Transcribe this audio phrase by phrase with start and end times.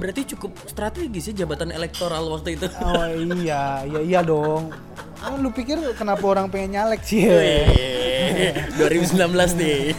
[0.00, 2.66] berarti cukup strategis ya jabatan elektoral waktu itu.
[2.80, 3.04] Oh
[3.44, 4.72] iya, iya iya dong.
[5.20, 7.28] Oh, lu pikir kenapa orang pengen nyalek sih?
[7.28, 9.92] Wih, 2019 nih.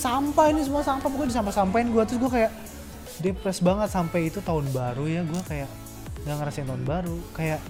[0.00, 2.52] sampah ini semua sampah pokoknya disampah-sampahin gue terus gue kayak
[3.20, 5.68] depres banget sampai itu tahun baru ya gue kayak
[6.24, 7.60] nggak ngerasain tahun baru kayak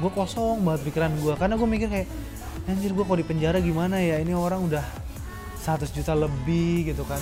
[0.00, 2.08] gue kosong banget pikiran gue karena gue mikir kayak
[2.68, 4.84] anjir gue kalau di penjara gimana ya ini orang udah
[5.60, 7.20] 100 juta lebih gitu kan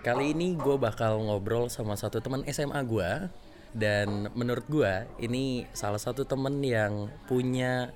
[0.00, 3.28] Kali ini gue bakal ngobrol sama satu teman SMA gue
[3.76, 7.92] dan menurut gue ini salah satu temen yang punya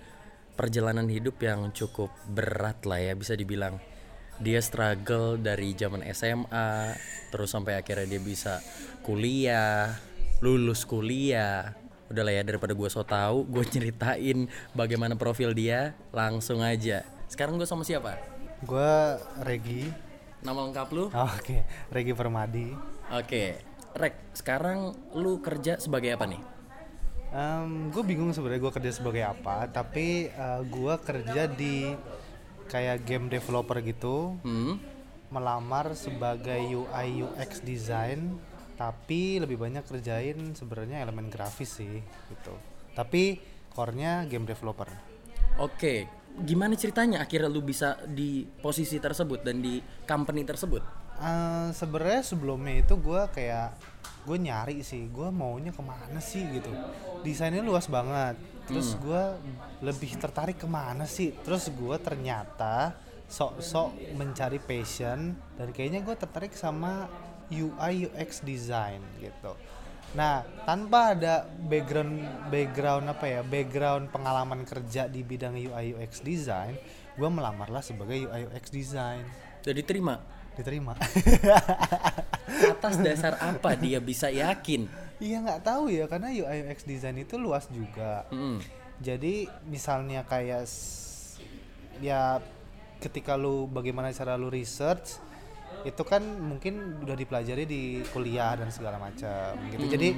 [0.55, 3.80] perjalanan hidup yang cukup berat lah ya bisa dibilang.
[4.37, 6.94] Dia struggle dari zaman SMA
[7.33, 8.61] terus sampai akhirnya dia bisa
[9.03, 9.94] kuliah,
[10.42, 11.75] lulus kuliah.
[12.06, 14.44] Udah lah ya daripada gue so tau, gue ceritain
[14.77, 17.02] bagaimana profil dia langsung aja.
[17.27, 18.16] Sekarang gue sama siapa?
[18.64, 18.92] gue
[19.44, 19.92] Regi
[20.41, 21.05] Nama lengkap lu?
[21.06, 21.56] oh, oke
[21.91, 22.72] Regi Permadi
[23.12, 23.60] Oke,
[23.92, 26.41] Rek, sekarang lu kerja sebagai apa nih?
[27.91, 30.30] gue bingung sebenarnya gue kerja sebagai apa tapi
[30.64, 31.92] gue kerja di
[32.64, 34.78] kayak game developer gitu Hmm?
[35.28, 38.38] melamar sebagai UI UX design
[38.75, 42.55] tapi lebih banyak kerjain sebenarnya elemen grafis sih gitu.
[42.94, 43.39] Tapi
[43.75, 44.86] core-nya game developer.
[45.58, 46.11] Oke,
[46.42, 50.83] gimana ceritanya akhirnya lu bisa di posisi tersebut dan di company tersebut?
[51.14, 53.78] Eh, sebenarnya sebelumnya itu gue kayak
[54.25, 56.75] gue nyari sih gue maunya ke mana sih gitu.
[57.22, 58.34] Desainnya luas banget.
[58.66, 59.22] Terus gue
[59.84, 61.36] lebih tertarik ke mana sih?
[61.44, 62.97] Terus gue ternyata
[63.28, 67.09] sok-sok mencari passion dan kayaknya gue tertarik sama
[67.50, 69.53] UI UX design gitu
[70.15, 76.78] nah tanpa ada background background apa ya background pengalaman kerja di bidang UI UX design
[77.15, 79.22] gue melamarlah sebagai UI UX design
[79.65, 80.21] Jadi terima.
[80.55, 80.94] diterima
[82.78, 84.87] Atas dasar apa dia bisa yakin?
[85.19, 88.28] Iya nggak tahu ya karena UI UX design itu luas juga.
[88.31, 88.61] Mm.
[89.03, 90.69] Jadi misalnya kayak
[91.99, 92.38] ya
[93.03, 95.19] ketika lu bagaimana cara lu research
[95.83, 97.83] itu kan mungkin udah dipelajari di
[98.15, 99.85] kuliah dan segala macam gitu.
[99.91, 100.09] Jadi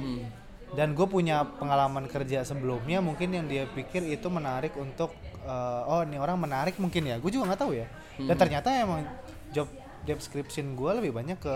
[0.75, 6.03] dan gue punya pengalaman kerja sebelumnya mungkin yang dia pikir itu menarik untuk eh, oh
[6.05, 7.15] ini orang menarik mungkin ya.
[7.17, 7.87] Gue juga nggak tahu ya.
[8.17, 9.01] Dan ternyata emang
[9.51, 9.67] job
[10.03, 11.55] description gue lebih banyak ke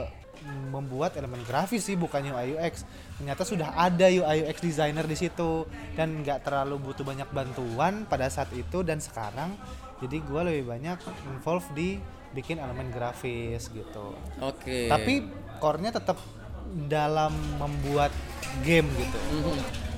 [0.73, 2.87] membuat elemen grafis sih bukan UI UX.
[3.21, 8.25] Ternyata sudah ada UI UX designer di situ dan nggak terlalu butuh banyak bantuan pada
[8.31, 9.53] saat itu dan sekarang
[10.01, 10.97] jadi gue lebih banyak
[11.29, 14.15] involve di bikin elemen grafis gitu.
[14.39, 14.87] Oke.
[14.87, 15.27] Tapi
[15.59, 16.17] core-nya tetap
[16.87, 18.11] dalam membuat
[18.63, 19.19] game gitu.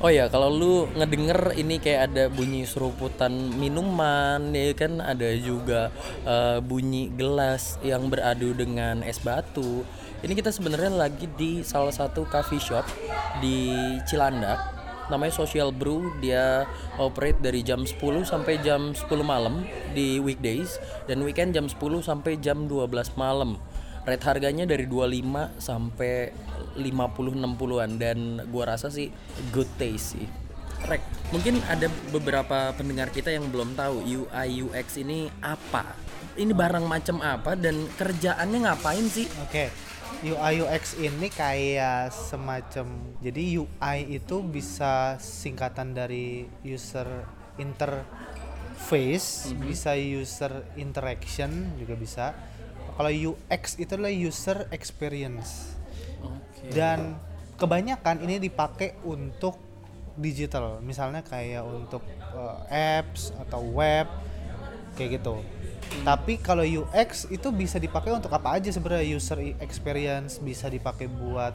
[0.03, 5.89] Oh ya, kalau lu ngedenger ini kayak ada bunyi seruputan minuman, ya kan ada juga
[6.27, 9.87] eh, bunyi gelas yang beradu dengan es batu.
[10.23, 12.83] Ini kita sebenarnya lagi di salah satu coffee shop
[13.39, 13.75] di
[14.07, 14.82] Cilandak.
[15.11, 16.63] Namanya Social Brew, dia
[16.95, 22.39] operate dari jam 10 sampai jam 10 malam di weekdays dan weekend jam 10 sampai
[22.39, 22.87] jam 12
[23.19, 23.59] malam.
[24.03, 26.35] Rate harganya dari 25 sampai
[26.75, 29.07] 50 60-an dan gua rasa sih
[29.55, 30.27] good taste sih.
[30.83, 30.99] Rek,
[31.31, 35.95] mungkin ada beberapa pendengar kita yang belum tahu UI UX ini apa.
[36.35, 39.31] Ini barang macam apa dan kerjaannya ngapain sih?
[39.47, 39.92] Oke.
[40.23, 42.87] UI UX ini kayak semacam
[43.19, 47.27] jadi UI itu bisa singkatan dari user
[47.59, 52.25] interface, bisa user interaction juga bisa.
[52.93, 55.75] Kalau UX itu adalah user experience.
[56.23, 56.71] Oke.
[56.71, 57.19] Dan
[57.59, 59.59] kebanyakan ini dipakai untuk
[60.15, 64.05] digital, misalnya kayak untuk eh, apps atau web
[64.95, 65.41] kayak gitu.
[66.01, 71.53] Tapi kalau UX itu bisa dipakai untuk apa aja sebenarnya user experience bisa dipakai buat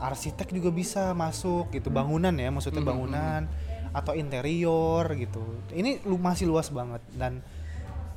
[0.00, 3.44] arsitek juga bisa masuk gitu bangunan ya maksudnya bangunan
[3.94, 5.44] atau interior gitu.
[5.70, 7.44] Ini lu masih luas banget dan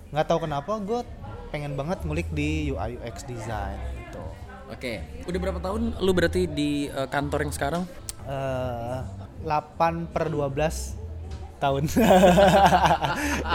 [0.10, 1.04] nggak tahu kenapa gue
[1.52, 3.78] pengen banget ngulik di UI UX design
[4.08, 4.24] gitu.
[4.68, 7.84] Oke, udah berapa tahun lu berarti di eh, kantor yang sekarang?
[8.28, 9.00] eh
[9.48, 11.07] 8 per 12
[11.58, 11.84] tahun.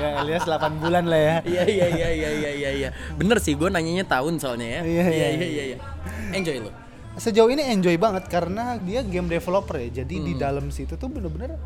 [0.02, 1.36] Ya alias 8 bulan lah ya.
[1.46, 2.88] Iya iya iya iya iya iya iya.
[3.14, 4.80] Bener sih gue nanyanya tahun soalnya ya.
[4.82, 5.64] Iya, iya, iya iya.
[5.74, 5.78] iya.
[6.34, 6.72] Enjoy lu.
[7.12, 10.02] sejauh ini enjoy banget karena dia game developer ya.
[10.02, 11.60] Jadi di dalam situ tuh bener-bener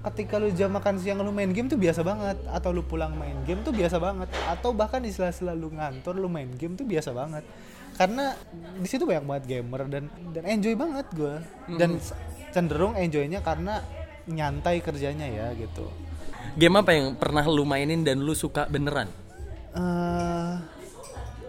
[0.00, 2.36] ketika lu jam makan siang lu main game tuh biasa banget.
[2.50, 4.28] Atau lu pulang main game tuh biasa banget.
[4.50, 7.46] Atau bahkan di sela-sela lu ngantor lu main game tuh biasa banget.
[7.94, 8.34] Karena
[8.76, 10.04] di situ banyak banget gamer dan
[10.34, 11.34] dan enjoy banget gue
[11.78, 12.00] dan
[12.50, 13.84] cenderung enjoynya karena
[14.30, 15.90] nyantai kerjanya ya gitu
[16.58, 19.06] game apa yang pernah lu mainin dan lu suka beneran?
[19.70, 20.54] Eh,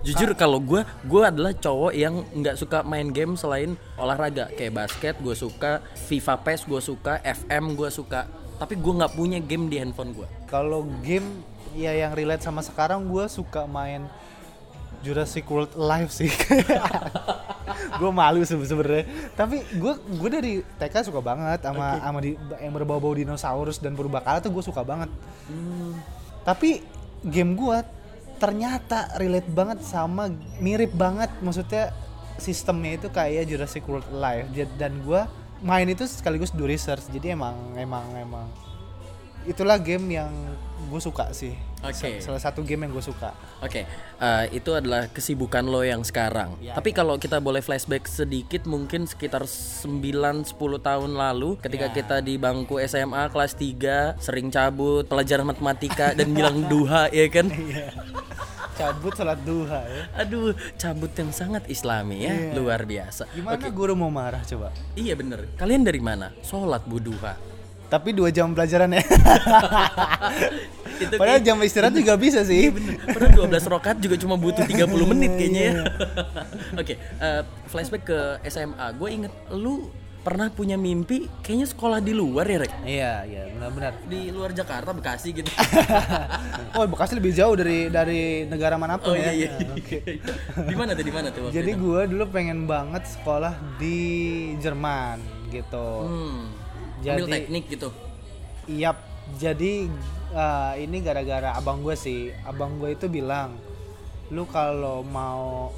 [0.01, 5.13] Jujur kalau gue, gue adalah cowok yang nggak suka main game selain olahraga kayak basket,
[5.21, 5.77] gue suka
[6.09, 8.25] FIFA PES, gue suka FM, gue suka.
[8.57, 10.27] Tapi gue nggak punya game di handphone gue.
[10.49, 14.03] kalau game ya yang relate sama sekarang gue suka main
[15.01, 16.31] Jurassic World Live sih.
[18.01, 19.05] gue malu sebe- sebenarnya.
[19.37, 24.41] Tapi gue gue dari TK suka banget sama sama di, yang berbau-bau dinosaurus dan purbakala
[24.41, 25.09] tuh gue suka banget.
[26.41, 26.81] Tapi
[27.25, 27.77] game gue
[28.41, 31.93] ternyata relate banget sama mirip banget maksudnya
[32.41, 34.49] sistemnya itu kayak Jurassic World Live
[34.81, 35.21] dan gue
[35.61, 38.49] main itu sekaligus do research jadi emang emang emang
[39.43, 40.31] itulah game yang
[40.83, 42.19] gue suka sih Oke.
[42.19, 46.57] Sa- salah satu game yang gue suka Oke, eh, itu adalah kesibukan lo yang sekarang.
[46.57, 50.49] Ya, Tapi kalau kita boleh flashback sedikit, mungkin sekitar 9-10
[50.79, 51.93] tahun lalu, ketika Ya.
[51.95, 57.49] kita di bangku SMA kelas 3 sering cabut pelajaran matematika dan bilang duha, ya kan?
[58.71, 62.57] cabut sholat duha ya Aduh, cabut yang sangat Islami ya, Iya.
[62.57, 63.29] luar biasa.
[63.29, 65.53] gimana guru mau marah coba Iya bener.
[65.53, 66.33] Kalian dari mana?
[66.41, 67.37] Sholat bu duha.
[67.91, 69.03] Tapi dua jam pelajaran ya
[71.01, 72.71] Itu padahal jam istirahat juga bisa sih
[73.09, 75.73] Padahal 12 rokat juga cuma butuh 30 menit kayaknya ya.
[76.77, 78.87] Oke, eh, flashback ke SMA.
[78.95, 79.89] Gue inget lu
[80.21, 82.71] pernah punya mimpi kayaknya sekolah di luar ya, Rek?
[82.85, 85.49] iya iya benar-benar Di luar Jakarta, Bekasi gitu.
[86.77, 89.49] oh Bekasi lebih jauh dari dari negara Oh mana pun iya ya iya.
[89.57, 89.99] Nah, oke
[90.69, 91.03] Di mana tuh?
[91.09, 93.97] Di mana tuh waktu Jadi gue dulu pengen banget sekolah di
[94.61, 95.17] Jerman
[95.49, 95.89] gitu.
[96.05, 96.60] Hmm.
[97.01, 97.89] Ambil Jadi- teknik gitu.
[98.69, 98.97] Yap.
[99.37, 99.87] Jadi
[100.35, 102.29] uh, ini gara-gara abang gue sih.
[102.45, 103.55] Abang gue itu bilang,
[104.29, 105.71] lu kalau mau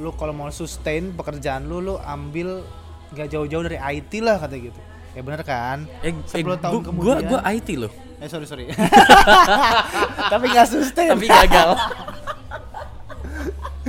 [0.00, 2.64] lu kalau mau sustain pekerjaan lu, lu ambil
[3.12, 4.80] gak jauh-jauh dari IT lah kata gitu.
[5.12, 5.84] Ya bener kan?
[6.00, 7.20] Eh, 10 eh, tahun gua, kemudian.
[7.26, 7.92] Gua, gua IT loh.
[8.22, 8.64] Eh sorry sorry.
[10.32, 11.10] Tapi gak sustain.
[11.12, 11.74] Tapi gagal.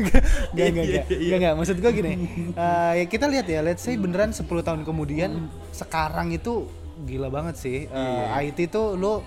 [0.02, 2.14] Gak, gak, gak, gak, gak, maksud gue gini
[2.52, 6.66] eh, ya kita lihat ya, let's say beneran 10 tahun kemudian sekarang itu
[7.02, 9.22] gila banget sih Eh, IT tuh lu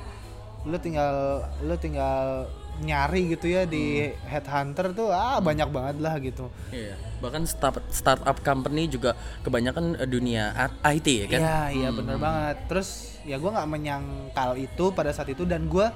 [0.64, 6.50] lu tinggal lu tinggal nyari gitu ya di headhunter tuh ah banyak banget lah gitu
[6.74, 6.98] Iya.
[7.22, 9.14] Bahkan start startup company juga
[9.46, 10.50] kebanyakan eh, dunia
[10.82, 11.40] IT ya kan?
[11.40, 12.56] Iya iya bener banget.
[12.66, 12.88] Terus
[13.22, 15.86] ya gue nggak menyangkal itu pada saat itu dan gue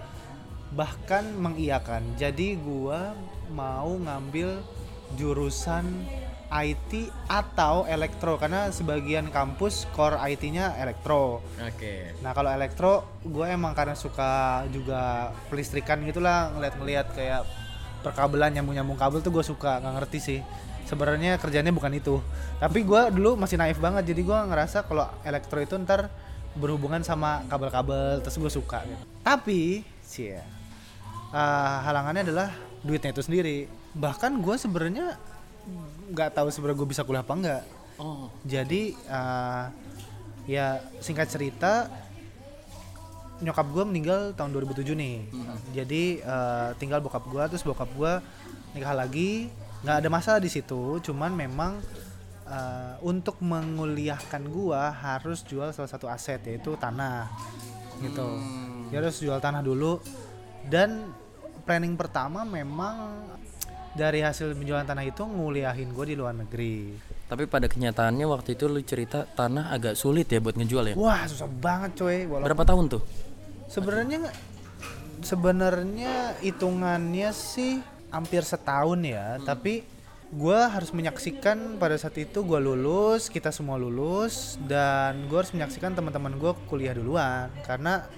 [0.70, 2.14] bahkan mengiyakan.
[2.14, 3.00] Jadi gue
[3.52, 4.60] mau ngambil
[5.16, 5.84] jurusan
[6.48, 11.44] IT atau elektro karena sebagian kampus core IT-nya elektro.
[11.60, 12.16] Oke.
[12.24, 17.44] Nah kalau elektro gue emang karena suka juga pelistrikan gitulah ngeliat-ngeliat kayak
[18.00, 20.40] perkabelan nyambung-nyambung kabel tuh gue suka nggak ngerti sih
[20.88, 22.16] sebenarnya kerjanya bukan itu
[22.56, 26.08] tapi gue dulu masih naif banget jadi gue ngerasa kalau elektro itu ntar
[26.56, 29.04] berhubungan sama kabel-kabel terus gue suka gitu.
[29.20, 30.42] tapi sih ya
[31.84, 32.48] halangannya adalah
[32.84, 33.56] duitnya itu sendiri
[33.96, 35.18] bahkan gue sebenarnya
[36.12, 37.62] nggak tahu sebenarnya gue bisa kuliah apa enggak
[37.98, 38.30] Oh.
[38.46, 39.64] jadi eh,
[40.46, 41.90] ya singkat cerita
[43.42, 45.18] nyokap gue meninggal tahun 2007 nih.
[45.74, 48.12] Jadi eh, tinggal bokap gue terus bokap gue
[48.74, 49.50] nikah lagi.
[49.78, 51.78] nggak ada masalah di situ, cuman memang
[52.46, 57.30] eh, untuk menguliahkan gue harus jual salah satu aset yaitu tanah.
[57.98, 58.26] Gitu.
[58.90, 59.98] Dia harus jual tanah dulu
[60.66, 61.10] dan
[61.68, 63.28] planning pertama memang
[63.92, 66.96] dari hasil penjualan tanah itu nguliahin gue di luar negeri.
[67.28, 70.94] Tapi pada kenyataannya waktu itu lu cerita tanah agak sulit ya buat ngejual ya.
[70.96, 72.24] Wah susah banget coy.
[72.24, 73.02] Walaupun Berapa tahun tuh?
[73.68, 74.32] sebenarnya
[75.20, 79.36] sebenarnya hitungannya sih hampir setahun ya.
[79.44, 79.84] Tapi
[80.28, 85.92] gue harus menyaksikan pada saat itu gue lulus, kita semua lulus dan gue harus menyaksikan
[85.92, 88.08] teman-teman gue kuliah duluan karena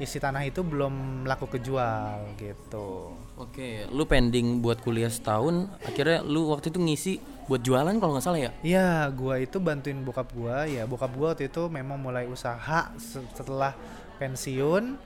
[0.00, 3.12] isi tanah itu belum laku kejual gitu.
[3.36, 7.12] Oke, lu pending buat kuliah setahun, akhirnya lu waktu itu ngisi
[7.50, 8.50] buat jualan kalau nggak salah ya?
[8.62, 10.64] Iya, gua itu bantuin bokap gua.
[10.64, 13.74] Ya, bokap gua waktu itu memang mulai usaha se- setelah
[14.16, 14.96] pensiun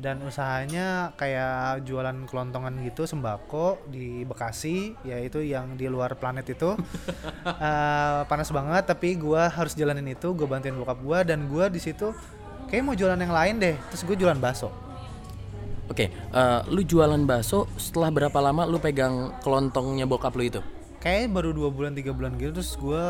[0.00, 6.76] dan usahanya kayak jualan kelontongan gitu sembako di Bekasi, yaitu yang di luar planet itu.
[7.40, 10.32] Eh, panas banget, tapi gua harus jalanin itu.
[10.36, 12.12] Gua bantuin bokap gua dan gua di situ
[12.70, 13.76] kayak mau jualan yang lain deh.
[13.92, 14.70] Terus gue jualan bakso.
[15.90, 20.62] Oke, eh, lu jualan bakso setelah berapa lama lu pegang kelontongnya bokap lu itu?
[21.00, 23.04] kayak baru dua bulan tiga bulan gitu terus gue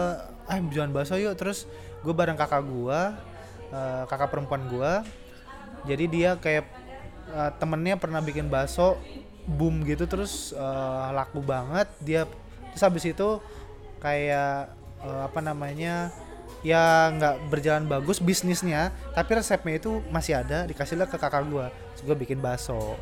[0.47, 1.67] ah jualan bakso yuk terus
[2.07, 3.01] gue bareng kakak gue
[3.75, 4.93] eh, kakak perempuan gue
[5.91, 6.65] jadi dia kayak
[7.35, 8.95] eh, temennya pernah bikin bakso
[9.45, 12.31] boom gitu terus eh, laku banget dia
[12.71, 13.43] terus habis itu
[13.99, 14.71] kayak
[15.03, 16.15] eh, apa namanya
[16.61, 22.03] ya nggak berjalan bagus bisnisnya tapi resepnya itu masih ada dikasihlah ke kakak gua Terus
[22.05, 22.97] gua bikin bakso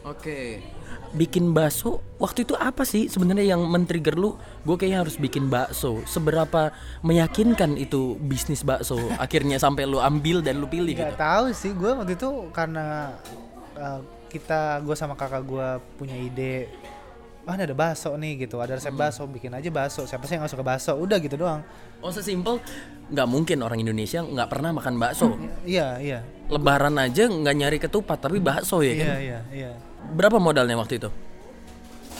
[0.00, 0.64] Oke.
[1.12, 4.40] Bikin bakso waktu itu apa sih sebenarnya yang men-trigger lu?
[4.64, 6.00] Gue kayaknya harus bikin bakso.
[6.08, 6.72] Seberapa
[7.04, 11.20] meyakinkan itu bisnis bakso akhirnya sampai lu ambil dan lu pilih nggak gitu.
[11.20, 13.12] tahu sih gua waktu itu karena
[13.76, 14.00] uh,
[14.32, 16.72] kita gua sama kakak gua punya ide
[17.40, 20.44] ah ini ada bakso nih gitu ada resep bakso bikin aja bakso siapa sih yang
[20.44, 21.64] nggak suka bakso udah gitu doang
[22.00, 22.60] Oh sesimpel
[23.12, 25.36] nggak mungkin orang Indonesia nggak pernah makan bakso.
[25.64, 29.06] iya iya Lebaran aja nggak nyari ketupat tapi bakso ya kan?
[29.06, 29.70] iya iya iya
[30.12, 31.08] Berapa modalnya waktu itu?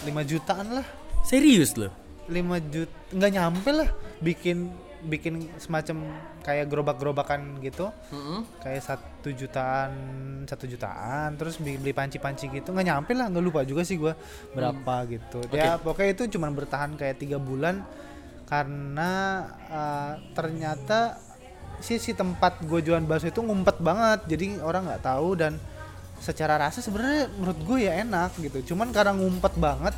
[0.04, 0.86] 5 jutaan lah
[1.24, 1.92] Serius loh?
[2.28, 3.88] 5 juta nggak nyampe lah
[4.20, 4.68] bikin
[5.06, 6.12] bikin semacam
[6.44, 7.88] kayak gerobak-gerobakan gitu.
[8.12, 8.44] Mm-mm.
[8.60, 9.92] kayak satu jutaan
[10.44, 12.72] satu jutaan terus beli, panci-panci gitu.
[12.72, 14.16] Nggak nyampe lah nggak lupa juga sih gua
[14.52, 15.40] berapa gitu.
[15.52, 17.84] Ya pokoknya itu cuma bertahan kayak tiga bulan
[18.50, 21.16] karena uh, ternyata
[21.80, 24.20] si si tempat gue jualan bakso itu ngumpet banget.
[24.28, 25.56] Jadi orang nggak tahu dan
[26.20, 28.74] secara rasa sebenarnya menurut gue ya enak gitu.
[28.74, 29.94] Cuman karena ngumpet banget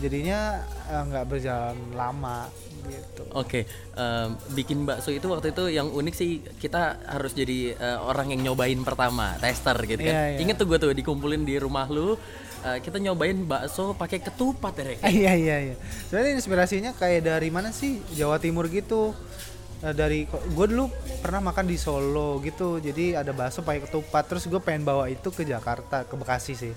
[0.00, 2.48] jadinya eh, nggak berjalan lama
[2.86, 3.62] gitu Oke,
[3.94, 8.50] em, bikin bakso itu waktu itu yang unik sih kita harus jadi eh, orang yang
[8.50, 10.14] nyobain pertama, tester gitu kan.
[10.14, 10.38] Iya, iya.
[10.42, 12.18] Ingat tuh gue tuh dikumpulin di rumah lu,
[12.66, 14.84] eh, kita nyobain bakso pakai ketupat ya.
[15.22, 15.74] Iya iya iya.
[16.10, 18.02] Sebenarnya inspirasinya kayak dari mana sih?
[18.18, 19.14] Jawa Timur gitu.
[19.86, 20.90] Eh, dari gue dulu
[21.22, 22.82] pernah makan di Solo gitu.
[22.82, 24.26] Jadi ada bakso pakai ketupat.
[24.26, 26.74] Terus gue pengen bawa itu ke Jakarta, ke Bekasi sih.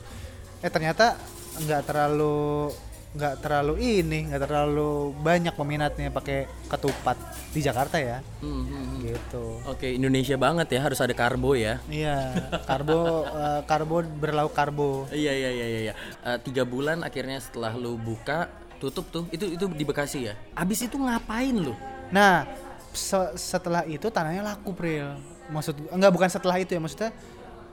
[0.61, 1.17] Eh ternyata
[1.65, 2.69] nggak terlalu
[3.13, 7.13] nggak terlalu ini, nggak terlalu banyak peminatnya pakai ketupat
[7.53, 8.25] di Jakarta ya.
[8.41, 8.97] Hmm, hmm, hmm.
[9.05, 9.45] Gitu.
[9.69, 11.77] Oke, Indonesia banget ya harus ada karbo ya.
[11.85, 12.33] Iya,
[12.65, 15.05] karbo eh, karbo berlauk karbo.
[15.13, 15.93] Iya iya iya iya.
[16.25, 18.49] Eh, tiga bulan akhirnya setelah lu buka
[18.81, 20.33] tutup tuh itu itu di Bekasi ya.
[20.57, 21.77] Abis itu ngapain lu?
[22.09, 22.49] Nah,
[22.91, 25.15] se- setelah itu tanahnya laku, Pril.
[25.53, 27.11] Maksud enggak bukan setelah itu ya, maksudnya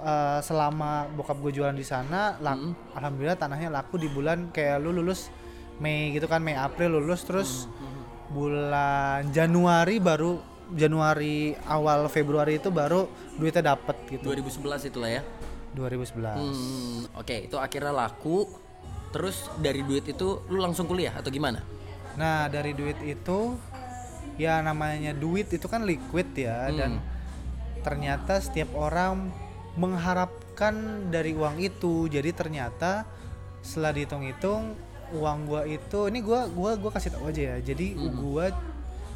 [0.01, 2.59] eh, selama bokap gue jualan di sana, lak-
[2.95, 5.29] alhamdulillah tanahnya laku di bulan kayak lu lulus
[5.77, 7.65] Mei gitu kan, Mei April lulus terus
[8.29, 10.39] bulan Januari baru
[10.71, 14.29] Januari awal Februari itu baru duitnya dapet gitu.
[14.29, 15.23] 2011 itulah ya.
[15.75, 16.39] 2011.
[16.39, 18.47] Hmm, oke itu akhirnya laku.
[19.11, 21.59] Terus dari duit itu lu langsung kuliah atau gimana?
[22.15, 23.59] Nah dari duit itu
[24.39, 27.03] ya namanya duit itu kan liquid ya dan
[27.83, 29.35] ternyata setiap orang
[29.79, 30.75] mengharapkan
[31.13, 32.11] dari uang itu.
[32.11, 33.07] Jadi ternyata
[33.61, 34.75] setelah dihitung-hitung
[35.11, 37.57] uang gua itu ini gua gua gua kasih tahu aja ya.
[37.63, 38.51] Jadi gua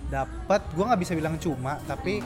[0.05, 2.21] dapat gua nggak bisa bilang cuma tapi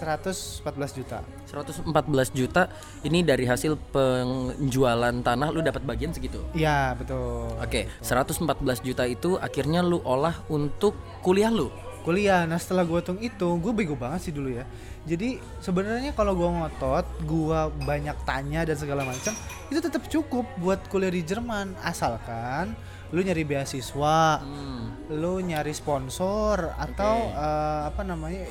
[0.00, 0.64] 114
[0.98, 1.20] juta.
[1.52, 2.72] 114 juta
[3.04, 6.40] ini dari hasil penjualan tanah lu dapat bagian segitu.
[6.56, 7.52] iya betul.
[7.60, 11.68] Oke, 114 juta itu akhirnya lu olah untuk kuliah lu.
[12.00, 12.44] Kuliah.
[12.44, 14.64] Nah setelah gue hitung itu gue bego banget sih dulu ya.
[15.02, 19.32] Jadi sebenarnya kalau gue ngotot gue banyak tanya dan segala macam
[19.68, 21.76] itu tetap cukup buat kuliah di Jerman.
[21.80, 22.72] Asalkan
[23.10, 24.94] lu nyari beasiswa Hmm.
[25.10, 28.46] lu nyari sponsor atau eh, apa namanya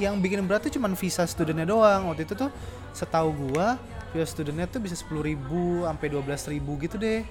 [0.00, 2.08] yang bikin berat tuh cuman visa studentnya doang.
[2.08, 2.48] Waktu itu tuh
[2.90, 3.76] setahu gua
[4.10, 7.22] visa studentnya tuh bisa 10.000 ribu sampai 12.000 ribu gitu deh.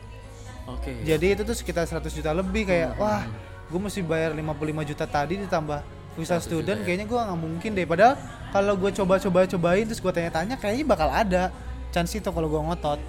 [0.70, 0.94] Oke.
[1.02, 3.26] jadi itu tuh sekitar 100 juta lebih kayak wah
[3.72, 5.80] gue mesti bayar 55 juta tadi ditambah
[6.20, 7.88] visa student kayaknya gue nggak mungkin deh.
[7.88, 8.20] Padahal
[8.52, 11.56] kalau gue coba-coba cobain terus gue tanya-tanya kayaknya bakal ada
[11.96, 13.00] chance itu kalau gue ngotot.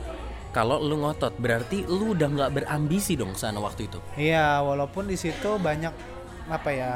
[0.54, 3.98] Kalau lu ngotot berarti lu udah nggak berambisi dong sana waktu itu.
[4.20, 5.90] iya walaupun di situ banyak
[6.46, 6.92] apa ya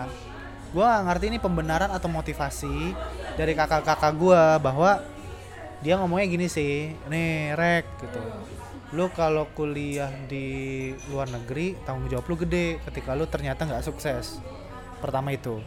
[0.76, 2.92] gue nggak ngerti ini pembenaran atau motivasi
[3.38, 5.00] dari kakak-kakak gue bahwa
[5.80, 8.20] dia ngomongnya gini sih nih rek gitu
[8.96, 14.40] lu kalau kuliah di luar negeri tanggung jawab lu gede ketika lu ternyata nggak sukses.
[15.04, 15.60] Pertama itu.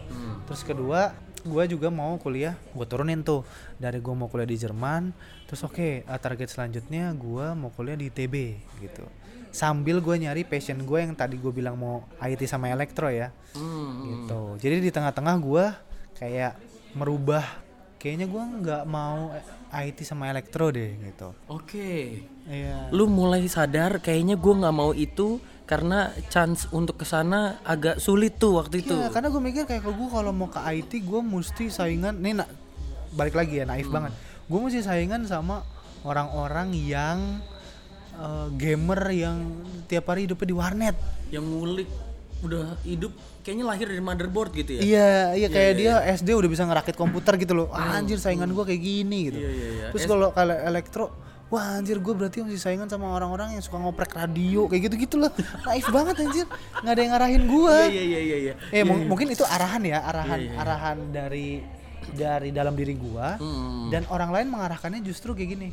[0.49, 3.45] Terus kedua gue juga mau kuliah gue turunin tuh.
[3.77, 5.13] Dari gue mau kuliah di Jerman
[5.45, 9.05] terus oke eh, target selanjutnya gue mau kuliah di ITB gitu.
[9.53, 13.29] Sambil gue nyari passion gue yang tadi gue bilang mau IT sama elektro ya.
[13.53, 14.09] Hmm.
[14.09, 14.41] gitu.
[14.57, 15.65] Jadi di tengah-tengah gue
[16.17, 16.57] kayak
[16.97, 17.45] merubah
[18.01, 19.29] kayaknya gue nggak mau
[19.69, 21.29] IT sama elektro deh gitu.
[21.51, 22.25] Oke.
[22.49, 28.01] Iya Lu mulai sadar kayaknya gua nggak mau itu karena chance untuk ke sana agak
[28.01, 28.89] sulit tuh waktu itu.
[28.91, 32.49] Iya, karena gue mikir kayak gue kalau mau ke IT gue mesti saingan nih na-
[33.13, 34.09] balik lagi ya naif banget.
[34.49, 35.61] Gue mesti saingan sama
[36.01, 37.37] orang-orang yang
[38.17, 39.37] eh, gamer yang
[39.85, 40.95] tiap hari hidupnya di warnet.
[41.29, 41.89] Yang ngulik
[42.41, 43.13] udah hidup
[43.45, 44.81] kayaknya lahir dari motherboard gitu ya.
[44.81, 47.69] Iya, iya kayak dia SD udah bisa ngerakit komputer gitu loh.
[47.69, 49.37] Ah, anjir saingan gue kayak gini gitu.
[49.37, 49.85] Iya, iya, iya.
[49.93, 51.13] Terus kalau kalau elektro,
[51.49, 55.33] wah anjir gue berarti masih saingan sama orang-orang yang suka ngoprek radio kayak gitu gitulah
[55.63, 56.45] naif banget anjir
[56.77, 58.53] nggak ada yang ngarahin gue Iya iya iya iya.
[58.69, 60.57] eh mung- mungkin itu arahan ya arahan Iya, iya.
[60.57, 61.49] arahan dari
[62.09, 63.89] dari dalam diri gua Hmm.
[63.89, 65.69] dan orang lain mengarahkannya justru kayak gini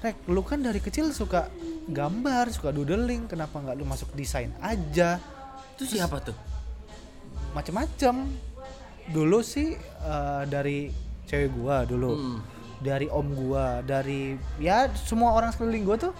[0.00, 1.52] Rek, lu kan dari kecil suka
[1.86, 5.20] gambar, suka doodling, kenapa nggak lu masuk desain aja?
[5.76, 6.32] Itu siapa tuh?
[7.50, 8.16] Macem-macem.
[9.06, 10.88] Dulu sih eh, dari
[11.26, 12.38] cewek gua dulu, Hmm.
[12.80, 16.12] Dari om gua, dari ya semua orang sekeliling gua tuh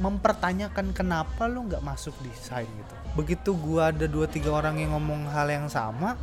[0.00, 2.94] mempertanyakan kenapa lu nggak masuk desain gitu.
[3.14, 6.16] Begitu gua ada dua tiga orang yang ngomong hal yang sama,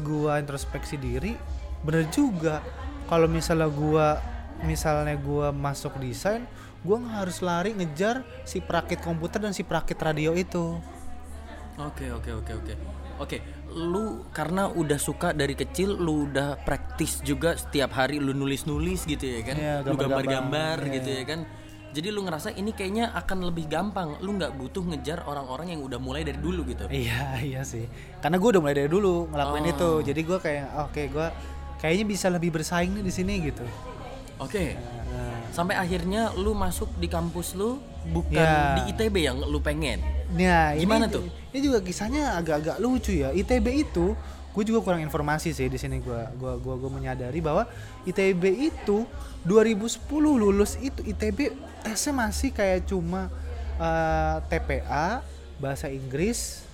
[0.00, 1.36] gua introspeksi diri,
[1.84, 2.64] bener juga.
[3.06, 4.22] Kalau misalnya gua
[4.64, 6.46] misalnya gua masuk desain,
[6.80, 10.78] gua nggak harus lari ngejar si perakit komputer dan si perakit radio itu.
[11.80, 12.74] Oke oke oke oke.
[13.20, 19.06] Oke, lu karena udah suka dari kecil, lu udah praktis juga setiap hari lu nulis-nulis
[19.06, 19.56] gitu ya kan?
[19.56, 20.92] Iya, lu gambar-gambar, iya.
[21.00, 21.40] gitu ya kan?
[21.90, 24.14] Jadi lu ngerasa ini kayaknya akan lebih gampang.
[24.22, 26.86] Lu nggak butuh ngejar orang-orang yang udah mulai dari dulu gitu.
[26.86, 27.86] Iya iya sih.
[28.22, 29.74] Karena gue udah mulai dari dulu ngelakuin Oh.
[29.74, 29.90] itu.
[30.06, 31.26] Jadi gue kayak oke gue
[31.82, 33.66] kayaknya bisa lebih bersaing nih di sini gitu.
[34.38, 34.78] Oke.
[34.78, 38.80] Nah, Sampai akhirnya lu masuk di kampus lu bukan Ya.
[38.80, 40.00] di ITB yang lu pengen.
[40.32, 41.26] Nah, ini, Gimana tuh?
[41.52, 43.28] Ini juga kisahnya agak-agak lucu ya.
[43.30, 44.16] ITB itu
[44.50, 47.70] gue juga kurang informasi sih di sini gue gua gua gua menyadari bahwa
[48.02, 49.06] ITB itu
[49.46, 53.30] 2010 lulus itu ITB tesnya masih kayak cuma
[53.78, 55.22] eh, TPA
[55.56, 56.66] bahasa Inggris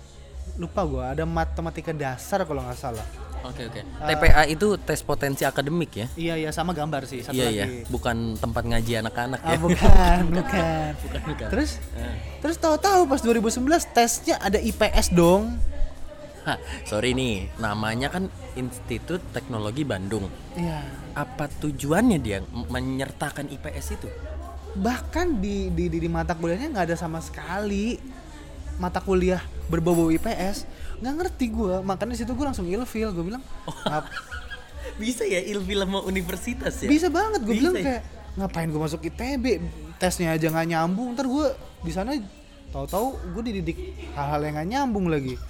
[0.57, 3.05] lupa gue ada matematika dasar kalau nggak salah
[3.47, 3.81] Oke oke.
[3.97, 4.09] Ah.
[4.09, 6.07] TPA itu tes potensi akademik ya?
[6.15, 9.59] iya iya sama gambar sih satu iya lagi iya, bukan tempat ngaji anak-anak Ah, ya.
[9.59, 10.91] bukan, bukan.
[11.25, 11.49] bukan.
[11.49, 12.15] Terus Eh.
[12.41, 15.55] terus tahu-tahu pas 2011 tesnya ada IPS dong.
[16.43, 20.31] Hah, sorry nih, namanya kan Institut Teknologi Bandung.
[20.55, 20.79] Iya.
[21.13, 24.07] Apa tujuannya dia menyertakan IPS itu?
[24.75, 27.99] Bahkan di di di, di mata kuliahnya nggak ada sama sekali
[28.77, 30.69] mata kuliah berbau IPS.
[31.01, 33.11] Nggak ngerti gue, makanya situ gue langsung ilfil.
[33.13, 33.43] Gue bilang,
[33.85, 34.11] "Ngap-
[35.03, 36.89] Bisa ya ilfil sama universitas ya?
[36.89, 37.45] bisa banget.
[37.45, 37.85] Gue bilang ya?
[37.85, 38.03] kayak
[38.37, 39.61] ngapain gue masuk ITB?
[39.99, 41.13] Tesnya aja nggak nyambung.
[41.13, 41.47] Ntar gue
[41.85, 42.17] di sana
[42.73, 43.79] tahu-tahu gue dididik
[44.15, 45.37] hal-hal yang nggak nyambung lagi.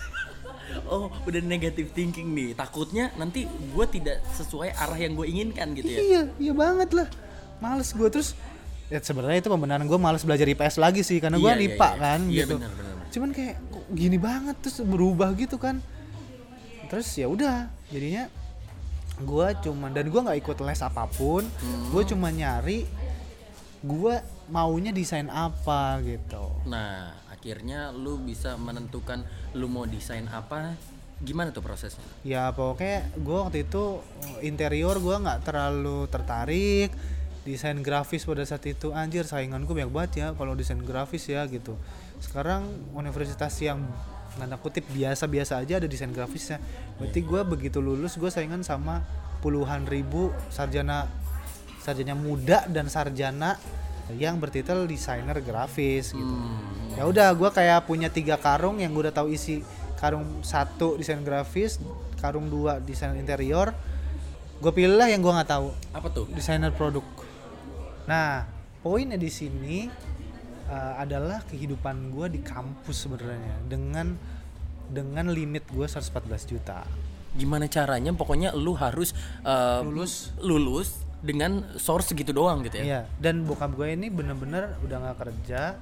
[0.90, 2.50] Oh, udah negative thinking nih.
[2.52, 5.98] Takutnya nanti gue tidak sesuai arah yang gue inginkan gitu ya.
[6.02, 7.06] Iya, iya banget lah.
[7.62, 8.34] Males gue terus
[8.86, 11.88] ya sebenarnya itu pembenaran gue males belajar IPS lagi sih karena gue Iya, iya, IPA
[11.88, 11.98] iya.
[11.98, 12.54] kan Iya, gitu.
[12.58, 12.94] benar, benar.
[13.06, 15.82] Cuman kayak kok gini banget terus berubah gitu kan.
[16.86, 18.30] Terus ya udah, jadinya
[19.16, 21.42] gue cuman dan gue nggak ikut les apa pun.
[21.42, 21.84] Hmm.
[21.90, 22.86] Gue cuma nyari
[23.82, 24.14] gue
[24.46, 26.54] maunya desain apa gitu.
[26.64, 30.78] Nah, akhirnya lu bisa menentukan lu mau desain apa.
[31.16, 32.04] Gimana tuh prosesnya?
[32.22, 34.04] ya pokoknya gue waktu itu
[34.44, 36.92] interior gue nggak terlalu tertarik
[37.46, 41.46] desain grafis pada saat itu anjir saingan gue banyak banget ya kalau desain grafis ya
[41.46, 41.78] gitu.
[42.18, 43.86] Sekarang universitas yang
[44.34, 46.58] tanda kutip biasa-biasa aja ada desain grafisnya.
[46.98, 49.06] Berarti gue begitu lulus gue saingan sama
[49.40, 51.06] puluhan ribu sarjana
[51.78, 53.54] sarjana muda dan sarjana
[54.18, 56.26] yang bertitel desainer grafis gitu.
[56.26, 56.94] Hmm.
[56.94, 59.62] ya udah gue kayak punya tiga karung yang gue udah tahu isi
[59.98, 61.78] karung satu desain grafis
[62.18, 63.70] karung dua desain interior.
[64.56, 65.68] Gue pilih lah yang gue nggak tahu.
[65.92, 66.26] Apa tuh?
[66.32, 67.04] desainer produk
[68.06, 68.46] nah
[68.80, 69.90] poinnya di sini
[70.70, 74.14] eh, adalah kehidupan gue di kampus sebenarnya dengan
[74.86, 76.86] dengan limit gue 114 juta
[77.36, 78.10] Gimana caranya?
[78.16, 79.12] Pokoknya lu harus
[79.44, 80.32] uh, Lulus.
[80.40, 82.84] lulus dengan source segitu doang gitu ya.
[82.84, 85.76] Iya, dan bokap gue ini bener-bener udah nggak kerja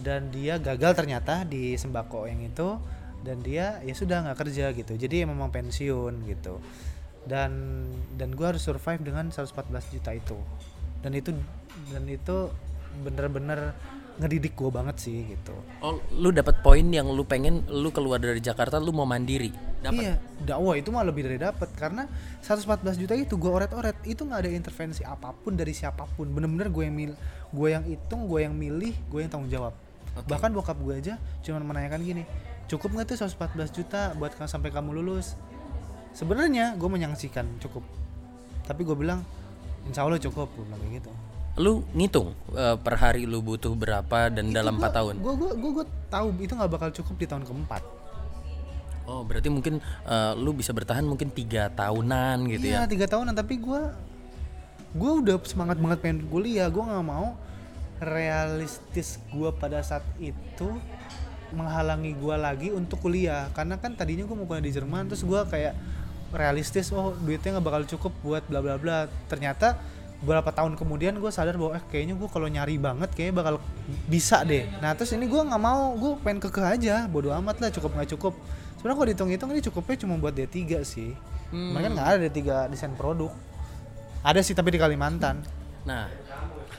[0.00, 2.76] dan dia gagal ternyata di sembako yang itu
[3.22, 4.92] dan dia ya sudah nggak kerja gitu.
[5.00, 6.60] Jadi ya memang pensiun gitu.
[7.24, 7.84] Dan
[8.20, 10.36] dan gue harus survive dengan 114 juta itu.
[11.02, 11.30] Dan itu
[11.90, 12.48] dan itu
[13.02, 13.74] bener-bener
[14.20, 15.56] ngedidik gue banget sih gitu.
[15.80, 19.48] Oh, lu dapat poin yang lu pengen lu keluar dari Jakarta lu mau mandiri.
[19.80, 19.98] Dapat.
[19.98, 22.04] Iya, dakwah itu mah lebih dari dapat karena
[22.44, 26.28] 114 juta itu gue oret-oret itu nggak ada intervensi apa pun dari siapa pun.
[26.28, 27.12] Bener-bener gue yang mil,
[27.50, 29.74] gue yang hitung, gue yang milih, gue yang tanggung jawab.
[30.12, 30.28] Oke.
[30.28, 32.22] Bahkan bokap gue aja cuma menanyakan gini,
[32.68, 35.40] cukup nggak tuh 114 juta buat sampai kamu lulus?
[36.12, 37.80] Sebenarnya gue menyangsikan cukup,
[38.68, 39.24] tapi gue bilang
[39.88, 41.10] insya Allah cukup, gue bilang kayak gitu.
[41.60, 45.14] Lu ngitung uh, per hari lu butuh berapa dan dalam 4 tahun.
[45.20, 47.82] Gue gue gue gue tahu itu nggak bakal cukup di tahun keempat.
[49.02, 52.88] Oh, berarti mungkin uh, lu bisa bertahan mungkin tiga tahunan gitu iya ya.
[52.88, 53.80] tiga tahunan tapi gue
[54.94, 57.34] gue udah semangat banget pengen kuliah gue nggak mau
[57.98, 60.70] realistis gue pada saat itu
[61.52, 65.40] menghalangi gue lagi untuk kuliah karena kan tadinya gue mau kuliah di Jerman terus gue
[65.50, 65.74] kayak
[66.32, 69.06] realistis oh duitnya nggak bakal cukup buat bla bla bla.
[69.28, 69.78] Ternyata
[70.22, 73.54] beberapa tahun kemudian gue sadar bahwa eh kayaknya gue kalau nyari banget kayaknya bakal
[74.06, 74.66] bisa deh.
[74.78, 78.10] Nah terus ini gue nggak mau gue pengen kekeh aja bodo amat lah cukup nggak
[78.16, 78.34] cukup.
[78.78, 81.12] Sebenarnya kalau dihitung-hitung ini cukupnya cuma buat D3 sih.
[81.52, 81.76] Hmm.
[81.76, 82.40] mereka nggak ada D3
[82.72, 83.30] desain produk.
[84.24, 85.42] Ada sih tapi di Kalimantan.
[85.82, 86.06] Nah,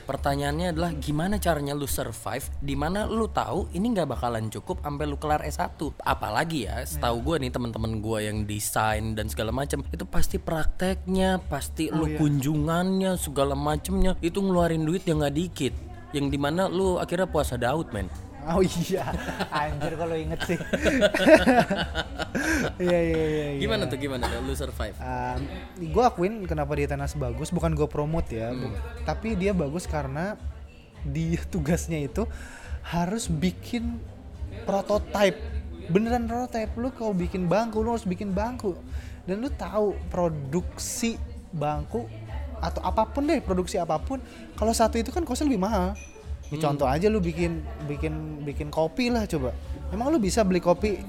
[0.04, 5.08] pertanyaannya adalah gimana caranya lu survive di mana lu tahu ini nggak bakalan cukup sampai
[5.08, 5.80] lu kelar S1.
[6.04, 11.40] Apalagi ya, setahu gua nih teman-teman gua yang desain dan segala macam itu pasti prakteknya,
[11.48, 15.74] pasti lu kunjungannya segala macemnya itu ngeluarin duit yang nggak dikit.
[16.12, 18.06] Yang di mana lu akhirnya puasa Daud, men.
[18.52, 19.04] Oh iya.
[19.48, 20.58] Anjir kalau inget sih.
[22.82, 23.60] Iya iya iya iya.
[23.62, 24.42] Gimana tuh gimana tuh?
[24.42, 24.96] Lu survive?
[25.78, 28.50] gue akuin kenapa dia tenas bagus bukan gue promote ya.
[28.50, 28.74] Hmm.
[29.06, 30.34] tapi dia bagus karena
[31.06, 32.26] dia tugasnya itu
[32.82, 34.02] harus bikin
[34.66, 35.38] prototype
[35.88, 38.74] beneran prototype lu kalau bikin bangku lu harus bikin bangku.
[39.24, 41.16] Dan lu tahu produksi
[41.54, 42.10] bangku
[42.64, 44.18] atau apa pun deh produksi apa pun
[44.56, 45.92] kalau satu itu kan kosnya lebih mahal
[46.54, 49.50] Ini contoh aja lu bikin bikin bikin kopi lah coba.
[49.90, 51.02] Emang lu bisa beli kopi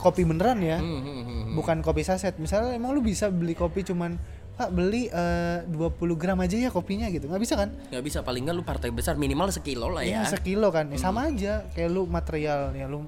[0.00, 0.80] kopi beneran ya?
[0.80, 1.54] Hmm, hmm, hmm, hmm.
[1.60, 2.32] bukan kopi saset.
[2.40, 4.16] Misalnya emang lu bisa beli kopi cuman
[4.56, 7.28] pak beli eh, 20 gram aja ya kopinya gitu.
[7.28, 7.68] Nggak bisa kan?
[7.92, 8.18] Nggak bisa.
[8.24, 10.32] Paling nggak lu partai besar minimal sekilo lah ya ya.
[10.32, 10.88] sekilo kan.
[10.88, 12.88] Ya, sama aja kayak lu materialnya.
[12.88, 13.04] Lu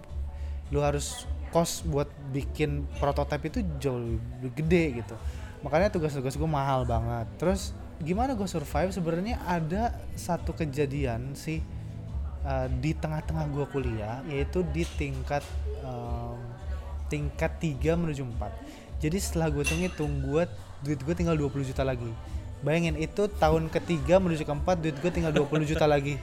[0.68, 5.14] lu harus kos buat bikin prototipe itu jauh lebih gede gitu.
[5.62, 7.28] Makanya tugas-tugas gue mahal banget.
[7.36, 8.90] Terus gimana gue survive?
[8.90, 11.62] Sebenarnya ada satu kejadian sih
[12.44, 15.42] eh, di tengah-tengah gue kuliah yaitu di tingkat
[15.82, 16.38] em,
[17.06, 20.42] tingkat 3 menuju 4 jadi setelah gue hitung-hitung gue
[20.82, 22.10] duit gue tinggal 20 juta lagi.
[22.62, 26.18] Bayangin itu tahun ketiga menuju keempat duit gue tinggal 20 juta lagi.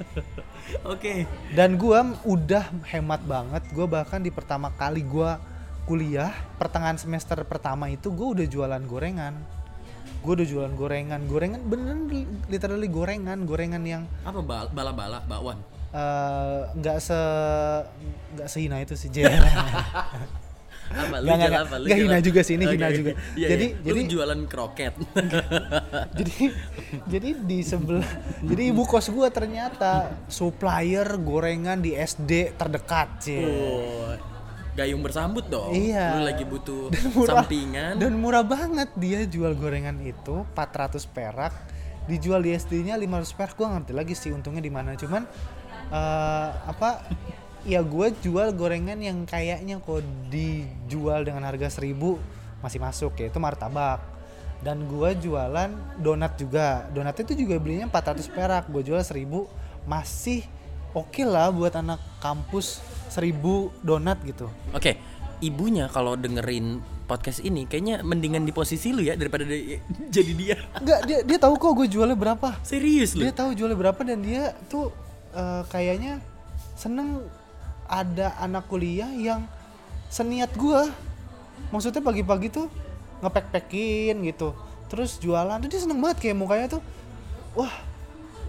[0.92, 1.28] Oke.
[1.52, 5.38] dan gua udah hemat banget gua bahkan di pertama kali gua
[5.84, 9.34] kuliah pertengahan semester pertama itu gua udah jualan gorengan
[10.22, 15.58] gua udah jualan gorengan gorengan beneran li- literally gorengan gorengan yang Apa bal- bala-bala, bakwan?
[15.90, 17.18] eh, nggak se
[18.32, 19.28] nggak sehina itu sih Jer.
[20.92, 21.76] Apa lu Nggak, nggak, jual apa?
[21.78, 22.94] Lu hina juga sih, ini Oke, hina oke.
[22.94, 23.10] juga.
[23.32, 23.80] Iya, Jadi- iya.
[23.82, 24.92] jadi- lu jualan kroket.
[26.20, 26.36] jadi
[27.08, 28.04] jadi di sebelah
[28.42, 29.92] jadi ibu kos gua ternyata
[30.28, 34.12] supplier gorengan di SD terdekat sih Oh,
[34.72, 35.72] gayung bersambut dong.
[35.72, 36.16] Iya.
[36.16, 37.92] Lu lagi butuh dan murah sampingan.
[38.00, 41.52] dan murah banget dia jual gorengan itu 400 perak.
[42.08, 43.54] Dijual di SD-nya 500 perak.
[43.54, 44.96] Gua ngerti lagi sih untungnya di mana.
[44.98, 45.28] Cuman
[45.92, 47.04] eh, apa
[47.62, 51.94] ya gue jual gorengan yang kayaknya kok dijual dengan harga 1000
[52.64, 53.30] masih masuk ya.
[53.30, 54.02] Itu martabak.
[54.62, 56.90] Dan gua jualan donat juga.
[56.90, 58.64] Donat itu juga belinya 400 perak.
[58.66, 59.28] Gue jual 1000
[59.86, 60.42] masih
[60.94, 62.78] oke lah buat anak kampus
[63.12, 64.96] 1000 donat gitu Oke,
[65.44, 69.76] ibunya kalau dengerin podcast ini kayaknya mendingan di posisi lu ya daripada di-
[70.08, 70.56] jadi dia.
[70.80, 72.56] Enggak, dia dia tahu kok gue jualnya berapa.
[72.64, 73.26] Serius lu?
[73.26, 74.88] Dia tahu jualnya berapa dan dia tuh
[75.36, 76.22] eh, kayaknya
[76.78, 77.20] seneng
[77.84, 79.44] ada anak kuliah yang
[80.08, 80.88] seniat gue.
[81.68, 82.72] Maksudnya pagi-pagi tuh
[83.20, 84.56] ngepek-pekin gitu.
[84.88, 86.82] Terus jualan, tuh dia seneng banget kayak mukanya tuh.
[87.52, 87.72] Wah,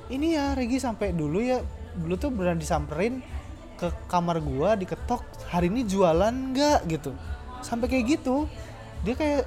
[0.07, 1.59] ini ya Regi sampai dulu ya
[1.93, 3.21] dulu tuh beneran disamperin
[3.83, 5.19] ke kamar gua diketok
[5.51, 6.87] hari ini jualan nggak?
[6.87, 7.11] gitu.
[7.59, 8.47] Sampai kayak gitu
[9.03, 9.43] dia kayak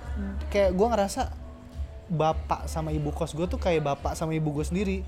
[0.53, 1.33] kayak gua ngerasa
[2.07, 4.99] bapak sama ibu kos gue tuh kayak bapak sama ibu gue sendiri.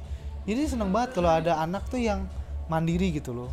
[0.48, 2.26] Jadi seneng banget kalau ada anak tuh yang
[2.66, 3.50] mandiri gitu loh.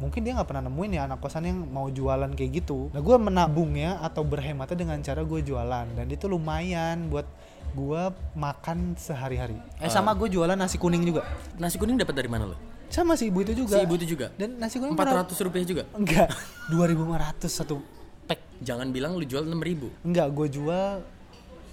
[0.00, 2.88] Mungkin dia nggak pernah nemuin ya anak kosan yang mau jualan kayak gitu.
[2.94, 7.26] Nah gue menabungnya atau berhematnya dengan cara gue jualan dan itu lumayan buat
[7.74, 8.02] gue
[8.38, 9.58] makan sehari-hari.
[9.82, 11.26] Eh sama gue jualan nasi kuning juga.
[11.60, 12.56] Nasi kuning dapat dari mana lu?
[12.90, 14.26] Sama si ibu itu juga Si ibu itu juga.
[14.34, 15.82] dan nasi kuning 400 rupiah juga.
[15.92, 16.28] enggak
[16.70, 17.78] 2500 satu
[18.24, 19.88] pack Jangan bilang lu jual 6000.
[20.02, 20.90] enggak gue jual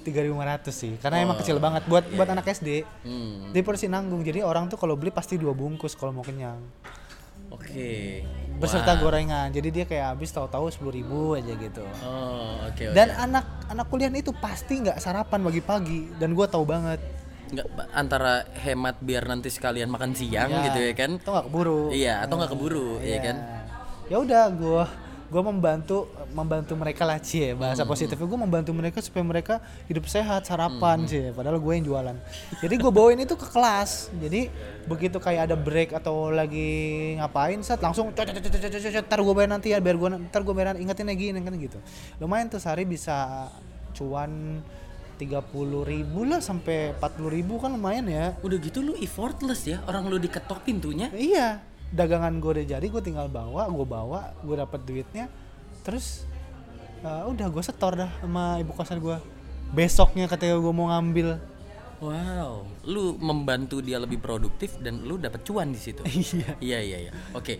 [0.04, 3.52] 3500 sih karena emang kecil banget buat buat anak SD Hmm.
[3.52, 6.64] dia porsi nanggung jadi orang tuh kalau beli pasti dua bungkus kalau mau kenyang
[7.50, 8.24] Oke.
[8.58, 9.00] beserta Wah.
[9.02, 12.94] gorengan jadi dia kayak habis tahu-tahu sepuluh ribu aja gitu Oh, oke oke.
[12.94, 17.00] dan anak anak kuliah itu pasti nggak sarapan pagi-pagi dan gue tahu banget
[17.50, 21.12] nggak antara hemat biar nanti sekalian makan siang Ya, gitu ya kan?
[21.16, 23.20] atau nggak keburu Iya, atau nggak keburu, iya Iya.
[23.24, 23.36] kan?
[24.06, 24.84] ya udah gue
[25.28, 27.92] gue membantu membantu mereka lah cie bahasa Hmm.
[27.92, 31.04] positifnya gue membantu mereka supaya mereka hidup sehat sarapan Hmm.
[31.06, 32.16] cie padahal gue yang jualan
[32.58, 34.48] jadi gue bawain itu ke kelas jadi
[34.86, 36.72] begitu kayak ada break atau lagi
[37.16, 39.96] ngapain saat langsung "Cet, cet, cet, cet, cet, cet, ntar gue bayar nanti ya biar
[39.96, 41.80] gue ntar gue bayar ingetin lagi ingetin gitu
[42.18, 43.52] lumayan tuh sehari bisa
[43.92, 44.64] cuan
[45.18, 50.06] 30.000 ribu lah sampai 40.000 ribu kan lumayan ya Udah gitu lu effortless ya, orang
[50.08, 51.10] lu diketok pintunya.
[51.12, 55.26] Iya, dagangan gue udah jadi, gue tinggal bawa, gue bawa, gue dapet duitnya,
[55.82, 56.30] terus
[57.02, 59.18] uh, udah gue setor dah sama ibu kosan gue.
[59.74, 61.58] Besoknya ketika gue mau ngambil
[61.98, 66.06] Wow, lu membantu dia lebih produktif dan lu dapat cuan di situ.
[66.14, 66.54] Iya.
[66.62, 67.12] Iya iya iya.
[67.34, 67.58] Oke.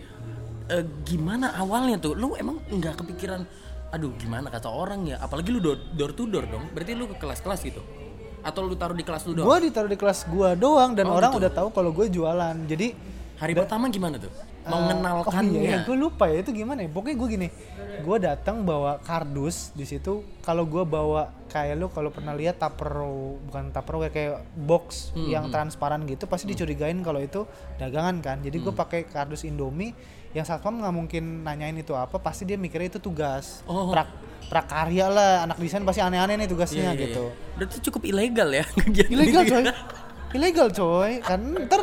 [0.68, 2.14] Eh, gimana awalnya tuh?
[2.14, 3.42] Lu emang nggak kepikiran
[3.88, 7.16] aduh gimana kata orang ya apalagi lu door, door to door dong berarti lu ke
[7.16, 7.80] kelas-kelas gitu
[8.38, 11.16] atau lu taruh di kelas lu doang Gue ditaruh di kelas gua doang dan Oh,
[11.16, 11.40] orang gitu.
[11.42, 12.54] udah tahu kalau gue jualan.
[12.64, 12.94] Jadi
[13.38, 16.92] hari pertama gimana tuh Eh, mengenalkannya Oh iya, gue lupa ya itu gimana ya.
[16.92, 17.48] Pokoknya gue gini,
[17.98, 20.20] gue datang bawa kardus di situ.
[20.38, 23.08] Kalau gue bawa kayak lu kalau pernah lihat tupperware
[23.48, 27.48] bukan tupperware kayak box Hmm, yang transparan gitu pasti dicurigain kalau itu
[27.78, 28.36] dagangan kan.
[28.38, 28.64] Jadi Hmm.
[28.68, 29.96] gue pakai kardus Indomie
[30.30, 33.64] yang satpam nggak mungkin nanyain itu apa, pasti dia mikirnya itu tugas.
[33.64, 33.88] Oh.
[33.88, 34.12] Prak,
[34.52, 37.24] prakarya lah, anak desain pasti aneh-aneh nih tugasnya iya, gitu.
[37.24, 37.56] iya.
[37.56, 38.64] berarti cukup ilegal ya
[39.16, 39.50] Ilegal ya?
[39.50, 39.64] coy.
[40.34, 41.12] Ilegal coy.
[41.24, 41.82] Kan ntar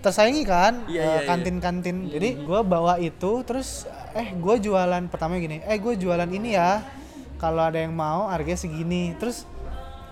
[0.00, 1.28] tersaingi kan Iya, eh, iya, iya.
[1.28, 1.96] kantin-kantin.
[2.08, 3.84] Jadi gua bawa itu terus
[4.16, 5.60] eh gua jualan pertama gini.
[5.64, 6.82] Eh gue jualan ini ya.
[7.40, 9.16] Kalau ada yang mau harganya segini.
[9.16, 9.48] Terus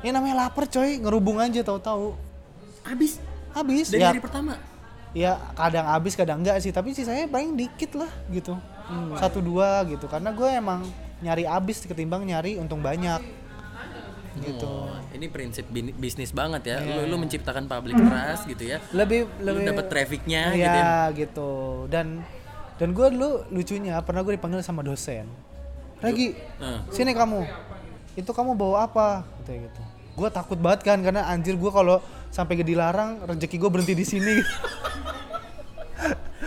[0.01, 2.14] ini namanya lapar coy, ngerubung aja tahu-tahu.
[2.88, 3.20] habis
[3.53, 4.14] Habis dari ya.
[4.14, 4.57] hari pertama
[5.16, 8.57] Ya kadang habis kadang enggak sih, tapi sisanya paling dikit lah gitu.
[8.88, 9.16] Hmm.
[9.16, 10.05] Satu dua gitu.
[10.09, 10.85] Karena gue emang
[11.24, 13.20] nyari habis ketimbang nyari untung banyak.
[14.40, 14.64] Gitu.
[14.64, 16.77] Oh, ini prinsip bisnis banget ya.
[16.81, 17.11] Lu, Iya.
[17.11, 18.79] lu menciptakan public trust gitu ya.
[18.90, 20.87] Lebih lu lebih dapat trafficnya Iya gitu ya.
[21.16, 21.51] gitu.
[21.87, 22.07] Dan
[22.77, 25.27] dan gue dulu lucunya pernah gue dipanggil sama dosen.
[25.98, 26.79] Regi Heeh.
[26.88, 27.42] sini kamu.
[28.14, 29.27] Itu kamu bawa apa?
[29.42, 29.83] Gitu gitu.
[30.14, 31.98] Gue takut banget kan karena anjir gue kalau
[32.29, 34.35] sampai gede dilarang rezeki gue berhenti di sini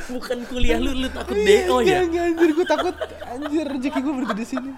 [0.08, 2.00] bukan kuliah lu lu takut Iya, DO ya?
[2.02, 2.96] enggak, anjir gue takut.
[3.22, 4.72] Anjir rezeki gue berhenti di sini.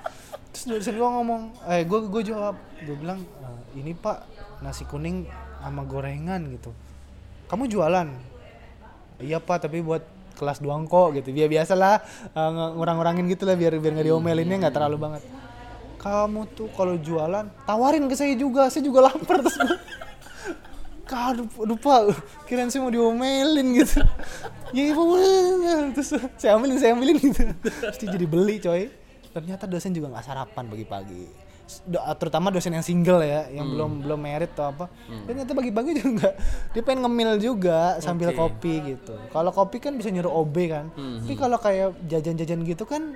[0.50, 2.56] Terus dosen gue ngomong eh gue gue jawab.
[2.80, 4.28] Gue bilang "Eh, ini pak
[4.60, 5.24] nasi kuning
[5.58, 6.72] sama gorengan gitu.
[7.46, 8.08] Kamu jualan?
[9.18, 11.30] Iya pak tapi buat kelas doang kok gitu.
[11.30, 15.24] Biar biasalah eh, nge- ngurang-ngurangin gitu lah biar biar nggak diomelinnya nggak terlalu banget.
[15.96, 19.40] Kamu tuh kalau jualan tawarin ke saya juga saya juga lapar.
[19.44, 19.78] Terus gue
[21.14, 21.46] Aduh,
[21.78, 22.10] pak,
[22.44, 24.02] kirain saya mau diomelin gitu.
[24.74, 27.44] Ya iya pak, boleh." terus saya ambilin, saya ambilin gitu.
[27.62, 28.90] Terus dia jadi beli coy.
[29.30, 31.24] Ternyata dosen juga nggak sarapan pagi-pagi.
[31.86, 34.86] Do- terutama dosen yang single ya, yang belum belum merit atau apa.
[35.24, 36.36] Ternyata pagi-pagi juga.
[36.70, 38.38] Dia pengen ngemil juga sambil Oke.
[38.38, 39.16] kopi gitu.
[39.30, 40.86] Kalau kopi kan bisa nyuruh OB kan.
[40.94, 43.16] Tapi kalau kayak jajan-jajan gitu kan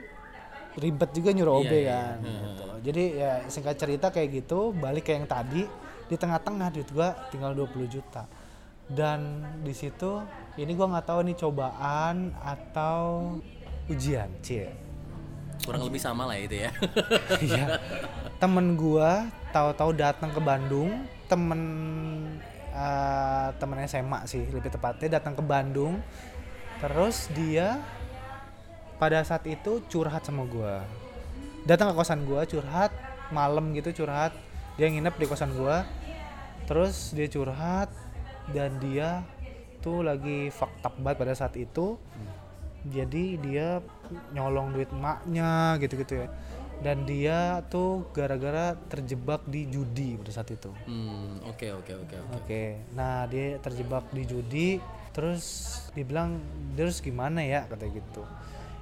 [0.75, 1.97] ribet juga nyuruh OB Iya, iya.
[1.99, 2.17] kan.
[2.21, 2.63] gitu.
[2.79, 5.65] Jadi ya singkat cerita kayak gitu, balik ke yang tadi
[6.07, 8.23] di tengah-tengah duit gua tinggal 20 juta.
[8.87, 10.23] Dan di situ
[10.55, 13.35] ini gua nggak tahu nih cobaan atau
[13.91, 14.71] ujian, cie.
[15.65, 16.71] kurang lebih sama lah itu ya
[17.49, 17.81] Iya.
[18.37, 21.61] Temen gua tahu-tahu datang ke Bandung, temen
[22.71, 25.99] eh, temen SMA sih lebih tepatnya datang ke Bandung.
[26.77, 27.81] Terus dia
[29.01, 30.85] pada saat itu curhat sama gua.
[31.65, 32.93] Datang ke kosan gua curhat
[33.33, 34.31] malam gitu curhat.
[34.77, 35.83] Dia nginep di kosan gua.
[36.69, 37.89] Terus dia curhat
[38.51, 39.23] dan dia
[39.79, 41.95] tuh lagi fucked up banget pada saat itu.
[42.87, 43.83] Jadi dia
[44.31, 46.27] nyolong duit maknya gitu-gitu ya.
[46.77, 50.69] Dan dia tuh gara-gara terjebak di judi pada saat itu.
[50.85, 54.69] hmm oke oke oke oke Oke, nah dia terjebak di judi,
[55.09, 55.43] terus
[55.97, 56.37] dibilang
[56.77, 58.23] terus gimana ya katanya gitu.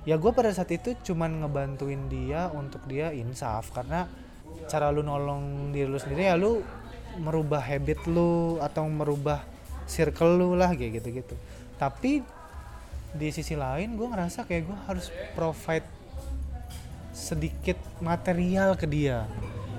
[0.04, 4.06] Ya gue pada saat itu cuman ngebantuin dia untuk dia insaf karena
[4.68, 6.62] cara lu nolong diri lu sendiri ya lu
[7.18, 9.55] merubah habit lu atau merubah
[9.86, 11.36] circle lu lah kayak gitu gitu.
[11.76, 12.22] Tapi
[13.12, 15.88] di sisi lain gue ngerasa kayak gue harus provide
[17.12, 19.24] sedikit material ke dia.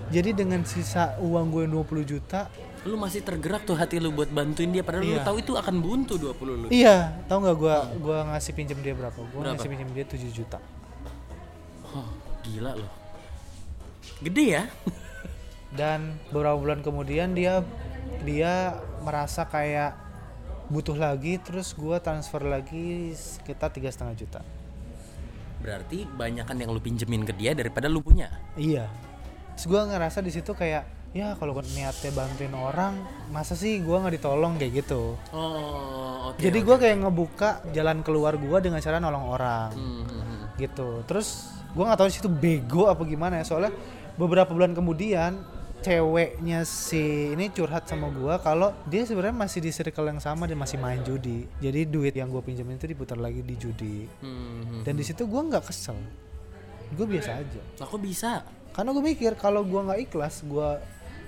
[0.07, 2.47] Jadi dengan sisa uang gue 20 juta,
[2.87, 5.27] lu masih tergerak tuh hati lu buat bantuin dia padahal lu Iya.
[5.27, 9.19] tahu itu akan buntu 20 lu Iya, tau nggak gua gua ngasih pinjam dia berapa?
[9.19, 9.59] Berapa?
[9.59, 10.59] ngasih pinjam dia 7 juta.
[11.91, 12.07] oh,
[12.47, 12.93] gila loh
[14.23, 14.65] gede ya
[15.75, 17.67] Dan beberapa bulan kemudian dia
[18.23, 19.95] dia merasa kayak
[20.67, 24.43] butuh lagi, terus gua transfer lagi sekitar tiga setengah juta.
[25.57, 28.87] berarti banyakan yang lu pinjemin ke dia daripada lu punya Iya.
[29.57, 30.85] Terus gua ngerasa di situ kayak
[31.17, 32.93] ya kalau gua niatnya bantuin orang,
[33.33, 35.17] masa sih gua nggak ditolong kayak gitu.
[35.33, 36.67] oh oke Jadi oke.
[36.67, 39.71] gua kayak ngebuka jalan keluar gua dengan cara nolong orang.
[39.73, 40.45] Hmm, hmm, hmm.
[40.61, 43.73] gitu terus gua nggak tahu sih itu bego apa gimana ya soalnya
[44.21, 45.41] beberapa bulan kemudian
[45.85, 50.59] ceweknya si ini curhat sama gua kalau dia sebenarnya masih di circle yang sama dan
[50.61, 51.47] masih main judi.
[51.61, 54.09] Jadi duit yang gue pinjemin itu diputar lagi di judi.
[54.21, 54.83] Hmm, hmm.
[54.85, 55.99] dan di situ gua nggak kesel.
[56.95, 57.63] Gue biasa aja.
[57.83, 58.47] Lah kok bisa?
[58.73, 60.81] Karena gue mikir kalau gua nggak ikhlas gua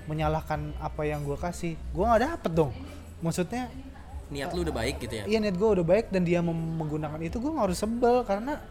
[0.09, 2.73] menyalahkan apa yang gua kasih gua nggak dapet dong.
[3.19, 3.69] Maksudnya
[4.29, 5.23] niat lu udah baik gitu ya?
[5.25, 8.61] iya niat gue udah baik dan dia menggunakan itu gue nggak harus sebel karena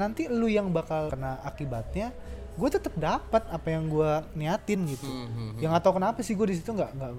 [0.00, 2.14] nanti lu yang bakal kena akibatnya
[2.58, 5.06] gue tetap dapat apa yang gue niatin gitu.
[5.06, 7.12] Hmm, hmm, yang nggak tahu kenapa sih gue di situ nggak nggak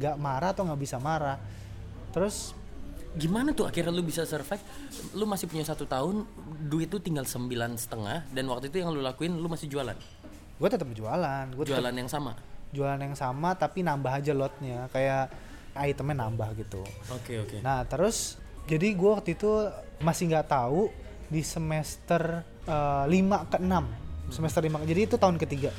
[0.00, 1.36] nggak marah atau nggak bisa marah.
[2.16, 2.56] Terus
[3.16, 4.60] Gimana tuh akhirnya lu bisa survive?
[5.16, 6.28] Lu masih punya satu tahun,
[6.68, 9.96] duit tuh tinggal sembilan setengah, dan waktu itu yang lu lakuin lu masih jualan,
[10.60, 12.36] gue tetap jualan gue tetap jualan yang sama.
[12.76, 14.92] jualan yang sama tapi nambah aja lotnya.
[14.92, 15.32] Kayak
[15.80, 16.84] itemnya nambah gitu.
[17.16, 17.56] Oke oke.
[17.64, 18.36] nah terus
[18.68, 19.64] jadi gue waktu itu
[20.04, 20.92] masih nggak tahu
[21.32, 25.70] di semester eh, 5 ke 6 semester 5 jadi itu tahun ketiga.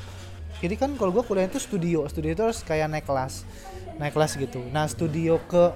[0.58, 2.02] Jadi kan kalau gue kuliah itu studio.
[2.10, 3.46] Studio itu harus kayak naik kelas.
[4.02, 4.58] Naik kelas gitu.
[4.74, 5.70] Nah studio ke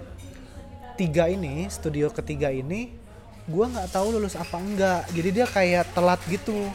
[0.98, 2.92] tiga ini studio ketiga ini
[3.46, 5.06] gue nggak tahu lulus apa enggak.
[5.14, 6.66] Jadi dia kayak telat gitu.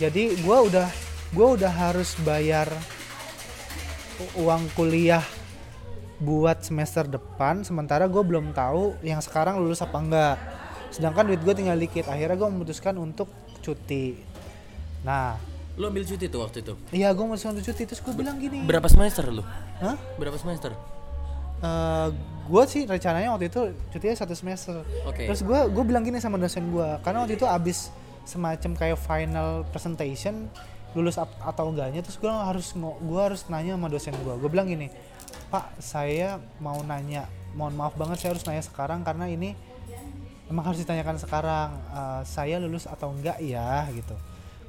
[0.00, 0.88] Jadi gue udah
[1.30, 2.68] gue udah harus bayar
[4.36, 5.24] uang kuliah
[6.20, 10.36] buat semester depan sementara gue belum tahu yang sekarang lulus apa enggak.
[10.88, 12.08] Sedangkan duit gue tinggal dikit.
[12.08, 13.28] Akhirnya gue memutuskan untuk
[13.60, 14.29] cuti
[15.00, 15.36] nah
[15.74, 16.74] Lu ambil cuti tuh waktu itu.
[16.90, 19.40] iya gue memutuskan untuk cuti terus gue bilang gini Berapa semester lu?
[19.78, 19.96] Hah?
[20.14, 20.76] Berapa semester?
[22.42, 23.60] gue sih rencananya waktu itu
[23.90, 25.28] cutinya satu semester Oke.
[25.28, 27.92] terus gue gue bilang gini sama dosen gue karena waktu itu abis
[28.24, 30.48] semacam kayak final presentation
[30.90, 34.66] lulus ap- atau enggaknya terus gue harus gue harus nanya sama dosen gue gue bilang
[34.66, 34.88] gini
[35.46, 39.54] pak saya mau nanya mohon maaf banget saya harus nanya sekarang karena ini
[40.48, 44.16] emang harus ditanyakan sekarang eh, saya lulus atau enggak ya gitu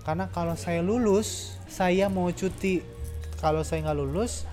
[0.01, 2.81] karena kalau saya lulus saya mau cuti.
[3.41, 4.45] Kalau saya nggak lulus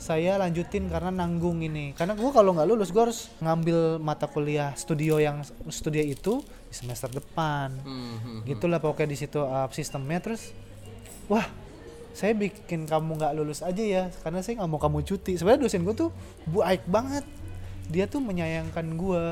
[0.00, 1.92] saya lanjutin karena nanggung ini.
[1.92, 6.74] Karena gue kalau nggak lulus gue harus ngambil mata kuliah studio yang studio itu di
[6.74, 7.68] semester depan.
[7.84, 8.40] Hmm, hmm.
[8.48, 10.24] gitulah pokoknya di situ uh, sistemnya.
[10.24, 10.56] Terus
[11.28, 11.44] wah
[12.16, 14.08] saya bikin kamu nggak lulus aja ya.
[14.24, 15.36] Karena saya nggak mau kamu cuti.
[15.36, 16.10] Sebenarnya dosen gue tuh
[16.48, 17.28] baik banget.
[17.92, 19.24] Dia tuh menyayangkan gue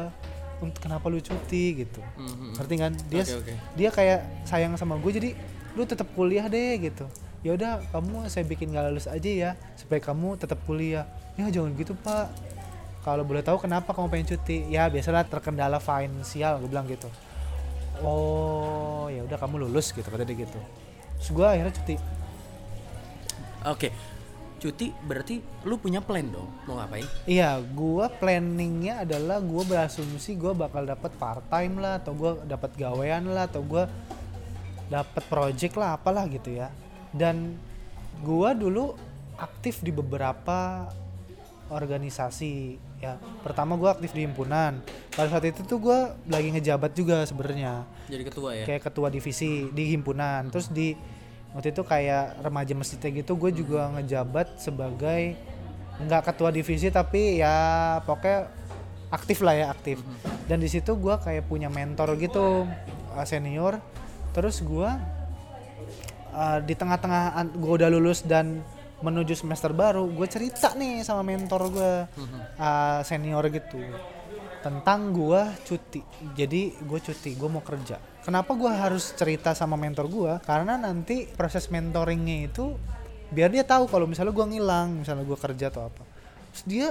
[0.61, 2.05] untuk kenapa lu cuti gitu.
[2.21, 2.53] Hmm, hmm.
[2.61, 2.93] ngerti kan?
[3.09, 3.55] Dia Oke, oke.
[3.73, 5.31] dia kayak sayang sama gue jadi
[5.79, 7.07] lu tetap kuliah deh gitu.
[7.47, 11.07] Ya udah kamu saya bikin nggak lulus aja ya supaya kamu tetap kuliah.
[11.39, 12.35] Ya jangan gitu pak.
[13.07, 14.67] Kalau boleh tahu kenapa kamu pengen cuti?
[14.67, 17.07] Ya biasalah terkendala finansial gue bilang gitu.
[18.03, 20.59] Oh ya udah kamu lulus gitu kata dia gitu.
[21.23, 21.95] Terus gue akhirnya cuti.
[23.71, 23.95] Oke.
[24.59, 25.39] Cuti berarti
[25.71, 27.07] lu punya plan dong mau ngapain?
[27.31, 32.75] Iya, gua planningnya adalah gua berasumsi gua bakal dapat part time lah, atau gua dapat
[32.75, 33.87] gawean lah, atau gua
[34.89, 36.73] dapat project lah, apalah gitu ya.
[37.15, 37.57] Dan
[38.25, 38.97] gua dulu
[39.39, 40.91] aktif di beberapa
[41.69, 43.21] organisasi ya.
[43.45, 44.81] Pertama gua aktif di himpunan.
[45.15, 48.65] Pada saat itu tuh gua lagi ngejabat juga sebenarnya Jadi ketua ya.
[48.65, 50.97] kayak ketua divisi di himpunan terus di
[51.53, 55.37] waktu itu kayak remaja masjidnya gitu gue juga ngejabat sebagai
[55.99, 58.47] nggak ketua divisi tapi ya pokoknya
[59.09, 59.99] aktif lah ya aktif
[60.47, 62.69] dan di situ gue kayak punya mentor gitu
[63.17, 63.81] uh, senior
[64.35, 64.91] terus gue
[66.33, 68.61] uh, di tengah-tengah gue udah lulus dan
[68.99, 71.93] menuju semester baru gue cerita nih sama mentor gue
[72.59, 73.79] uh, senior gitu
[74.59, 76.03] tentang gua cuti.
[76.35, 77.99] Jadi gue cuti gue mau kerja.
[78.27, 80.33] Kenapa gua harus cerita sama mentor gua?
[80.45, 82.77] Karena nanti proses mentoringnya itu
[83.33, 86.03] biar dia tahu kalau misalnya gua ngilang misalnya gua kerja atau apa.
[86.53, 86.89] Terus dia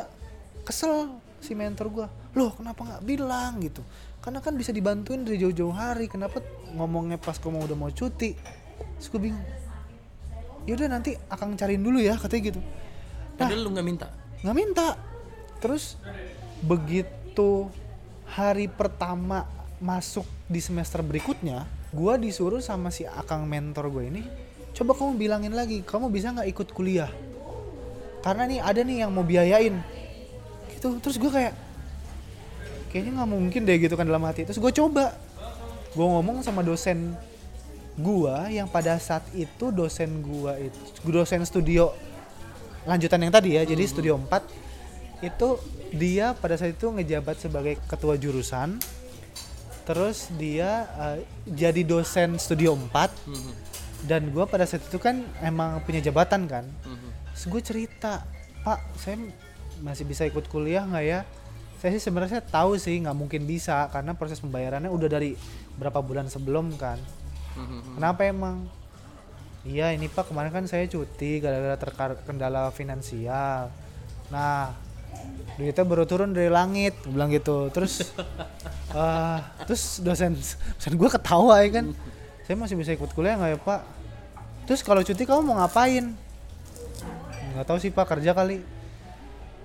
[0.65, 2.07] kesel si mentor gua.
[2.33, 3.85] Loh kenapa nggak bilang gitu
[4.27, 6.11] karena kan bisa dibantuin dari jauh-jauh hari.
[6.11, 6.43] Kenapa
[6.75, 8.35] ngomongnya pas kamu udah mau cuti?
[8.99, 9.47] Terus gue bingung.
[10.67, 12.59] Yaudah nanti akan cariin dulu ya katanya gitu.
[13.39, 14.11] Padahal lu nggak minta.
[14.43, 14.99] nggak minta.
[15.63, 15.95] Terus
[16.59, 17.71] begitu
[18.27, 19.47] hari pertama
[19.79, 21.63] masuk di semester berikutnya
[21.95, 24.25] gua disuruh sama si akang mentor gue ini
[24.75, 27.07] coba kamu bilangin lagi kamu bisa nggak ikut kuliah?
[28.27, 29.79] Karena nih ada nih yang mau biayain.
[30.75, 30.99] Gitu.
[30.99, 31.66] Terus gue kayak
[32.87, 34.43] kayaknya nggak mungkin deh gitu kan dalam hati.
[34.43, 35.13] Terus gue coba.
[35.91, 37.15] Gue ngomong sama dosen
[37.97, 41.89] gua yang pada saat itu dosen gua itu dosen studio
[42.85, 45.57] lanjutan yang tadi ya jadi studio 4 itu
[45.89, 48.77] dia pada saat itu ngejabat sebagai ketua jurusan.
[49.81, 51.17] Terus dia eh,
[51.49, 53.51] jadi dosen studio 4 Mhm.
[54.05, 56.65] dan gua pada saat itu kan emang punya jabatan kan.
[56.85, 57.09] Mhm.
[57.33, 58.25] terus gue cerita
[58.61, 59.17] pak saya
[59.79, 61.19] masih bisa ikut kuliah nggak ya
[61.77, 65.37] saya sih sebenarnya tahu sih nggak mungkin bisa karena proses pembayarannya udah dari
[65.77, 66.97] berapa bulan sebelum kan.
[67.57, 67.97] Mhm.
[67.97, 68.65] kenapa emang?
[69.65, 73.69] Iya ini pak kemarin kan saya cuti gara-gara terkendala finansial.
[74.33, 74.73] Nah
[75.57, 77.69] duitnya baru turun dari langit bilang gitu.
[77.69, 78.09] Terus
[78.97, 81.85] eh terus dosen dosen gue ketawa ya kan.
[82.45, 83.81] Saya masih bisa ikut kuliah nggak ya pak?
[84.65, 86.09] Terus kalau cuti kamu mau ngapain?
[87.53, 88.65] Nggak tahu sih pak kerja kali.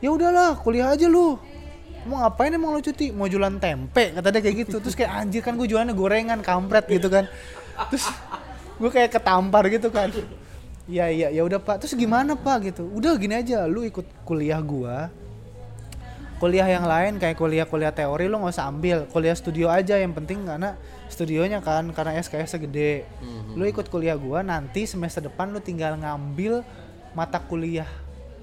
[0.03, 1.52] Ya udahlah kuliah aja lu
[2.09, 3.11] mau ngapain emang lu cuti?
[3.15, 4.77] Mau jualan tempe kata dia kayak gitu.
[4.83, 7.31] Terus kayak anjir kan gue jualannya gorengan kampret gitu kan.
[7.91, 8.11] Terus
[8.81, 10.11] gue kayak ketampar gitu kan.
[10.91, 11.87] Ya iya ya udah pak.
[11.87, 12.91] Terus gimana pak gitu.
[12.91, 13.71] Udah gini aja.
[13.71, 15.15] Lu ikut kuliah gua.
[16.43, 19.07] Kuliah yang lain kayak kuliah-kuliah teori lu nggak usah ambil.
[19.07, 19.95] Kuliah studio aja.
[19.95, 20.75] Yang penting karena
[21.07, 23.07] studionya kan karena SKS gede.
[23.55, 26.67] Lu ikut kuliah gua nanti semester depan lu tinggal ngambil
[27.15, 27.87] mata kuliah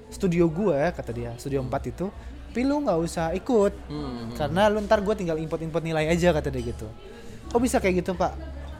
[0.08, 1.30] studio gua ya kata dia.
[1.36, 2.08] Studio 4 itu
[2.50, 4.34] tapi lu nggak usah ikut Hmm.
[4.34, 6.90] karena lu ntar gue tinggal import-import nilai aja kata dia gitu
[7.46, 8.34] kok bisa kayak gitu pak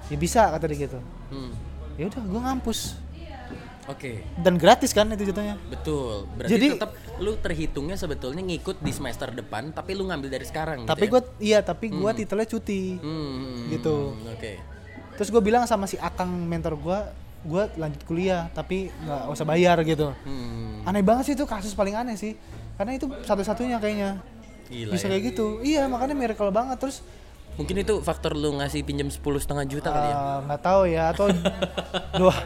[0.06, 0.98] ya bisa kata dia gitu
[1.30, 1.54] Hmm.
[1.94, 2.80] ya udah gue ngampus
[3.86, 6.22] Oke, dan gratis kan itu jatuhnya betul.
[6.32, 10.84] Berarti Jadi- tetap lu terhitungnya sebetulnya ngikut di semester depan, tapi lu ngambil dari sekarang.
[10.84, 12.96] tapi gitu gue iya tapi gue titelnya cuti ya?
[13.00, 14.14] Hmm, gitu.
[14.28, 14.62] Oke.
[15.12, 16.98] terus gue bilang sama si akang mentor gue
[17.42, 20.80] gue lanjut kuliah tapi nggak usah bayar gitu Hmm.
[20.82, 22.38] aneh banget sih itu kasus paling aneh sih
[22.80, 24.10] karena itu satu-satunya kayaknya
[24.66, 25.10] Gila bisa ya.
[25.12, 27.04] kayak gitu iya makanya miracle banget terus
[27.50, 30.16] Mungkin itu faktor lu ngasih pinjam sepuluh setengah juta kali ya.
[30.16, 31.26] eh, nggak tahu ya atau
[32.16, 32.36] doa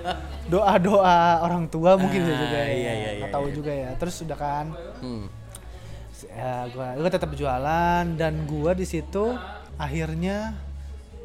[0.45, 3.55] doa doa orang tua mungkin bisa Ah, juga ya iya, iya, nggak iya, tahu iya.
[3.55, 4.67] juga ya terus udah kan
[4.99, 5.25] Hmm.
[6.27, 9.39] ya gua gua tetap jualan dan gua di situ
[9.77, 10.57] akhirnya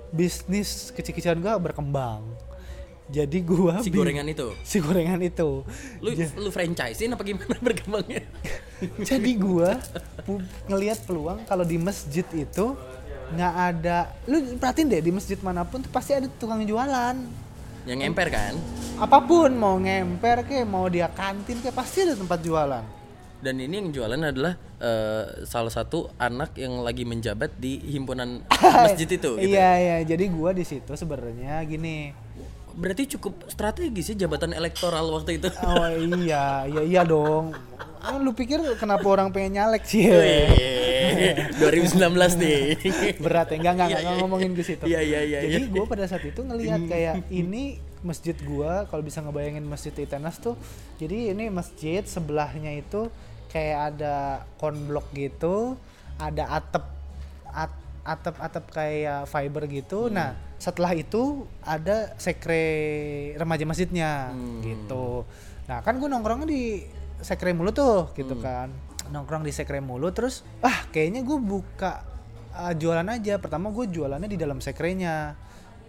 [0.10, 2.22] bisnis kecil-kecilan gua berkembang
[3.10, 4.53] jadi gua Si gorengan itu.
[4.62, 5.66] si gorengan itu
[5.97, 8.22] Lu lu franchise apa gimana berkembangnya?
[9.01, 9.82] jadi gua
[10.66, 12.78] ngelihat peluang kalau di masjid itu
[13.30, 17.18] nggak ada lu perhatiin deh di masjid mana pun tuh pasti ada tukang jualan
[17.84, 18.53] Yang emper kan?
[18.97, 22.86] apa pun mau ngemper ke mau dia kantin ke pasti ada tempat jualan
[23.39, 28.43] Dan ini yang jualan adalah eh, salah satu anak yang lagi menjabat di himpunan
[28.84, 29.32] masjid itu.
[29.34, 29.47] Gitu.
[29.47, 32.12] iya iya jadi gua di situ sebenarnya gini
[32.80, 35.51] Berarti cukup strategis ya jabatan elektoral waktu itu.
[35.61, 37.51] oh iya iya iya dong
[37.99, 41.99] Ah, lu pikir kenapa orang pengen nyalek sih Wih, 2019
[42.38, 42.80] nih.
[43.19, 44.21] berat ya enggak enggak, Iya, enggak iya.
[44.23, 45.67] ngomongin ke situ Iya, iya, iya, jadi iya.
[45.69, 50.55] gue pada saat itu ngelihat kayak ini masjid gua kalau bisa ngebayangin masjid Itenas tuh
[50.95, 53.11] jadi ini masjid sebelahnya itu
[53.49, 54.15] kayak ada
[54.55, 55.75] konblok gitu
[56.15, 56.88] ada atap
[57.45, 60.15] at- atap atap kayak fiber gitu Hmm.
[60.15, 60.30] nah
[60.60, 62.64] setelah itu ada sekre
[63.39, 64.60] remaja masjidnya Hmm.
[64.60, 65.24] gitu.
[65.72, 66.84] Nah kan gue nongkrongnya di
[67.24, 68.43] sekre mulu tuh gitu Hmm.
[68.43, 68.68] kan.
[69.10, 72.03] Nongkrong di sekre mulu terus ah kayaknya gue buka
[72.53, 73.39] uh, jualan aja.
[73.39, 75.34] Pertama gue jualannya di dalam sekrenya.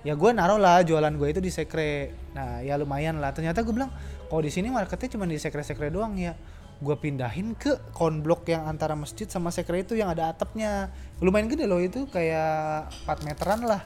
[0.00, 2.14] Ya gue naruh lah jualan gue itu di sekre.
[2.32, 3.34] Nah ya lumayan lah.
[3.34, 3.90] Ternyata gue bilang
[4.30, 6.38] kalau di sini marketnya cuma di sekre-sekre doang ya.
[6.80, 10.88] Gue pindahin ke konblok yang antara masjid sama sekre itu yang ada atapnya.
[11.20, 13.82] Lumayan gede loh itu kayak 4 meteran lah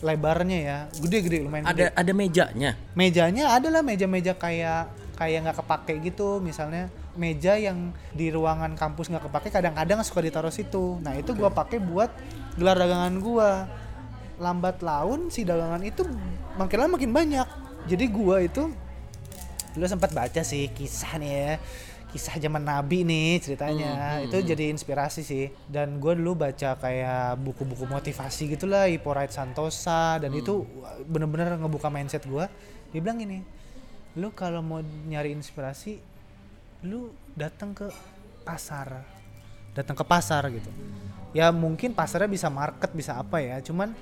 [0.00, 0.78] lebarnya ya.
[0.98, 1.90] Gede-gede lumayan gede.
[1.90, 2.70] ada ada mejanya.
[2.94, 6.38] mejanya adalah meja-meja kayak kayak nggak kepake gitu.
[6.38, 11.02] Misalnya meja yang di ruangan kampus nggak kepake kadang-kadang suka ditaruh situ.
[11.02, 12.10] Nah itu gua pakai buat
[12.54, 13.66] gelar dagangan gua.
[14.38, 16.06] Lambat laun si dagangan itu
[16.54, 17.48] makin lama makin banyak.
[17.90, 18.70] Jadi gua itu
[19.78, 21.52] dulu sempat baca sih kisah nih ya
[22.08, 24.20] kisah zaman nabi nih ceritanya.
[24.24, 25.52] Itu jadi inspirasi sih.
[25.68, 30.64] Dan gue dulu baca kayak buku-buku motivasi gitulah Iporite Santosa dan itu
[31.04, 32.48] bener-bener ngebuka mindset gue
[32.88, 33.44] dia bilang gini
[34.16, 36.00] lu kalau mau nyari inspirasi
[36.88, 37.86] lu datang ke
[38.42, 39.04] pasar
[39.76, 40.70] datang ke pasar gitu.
[41.30, 43.94] Ya mungkin pasarnya bisa market bisa apa ya cuman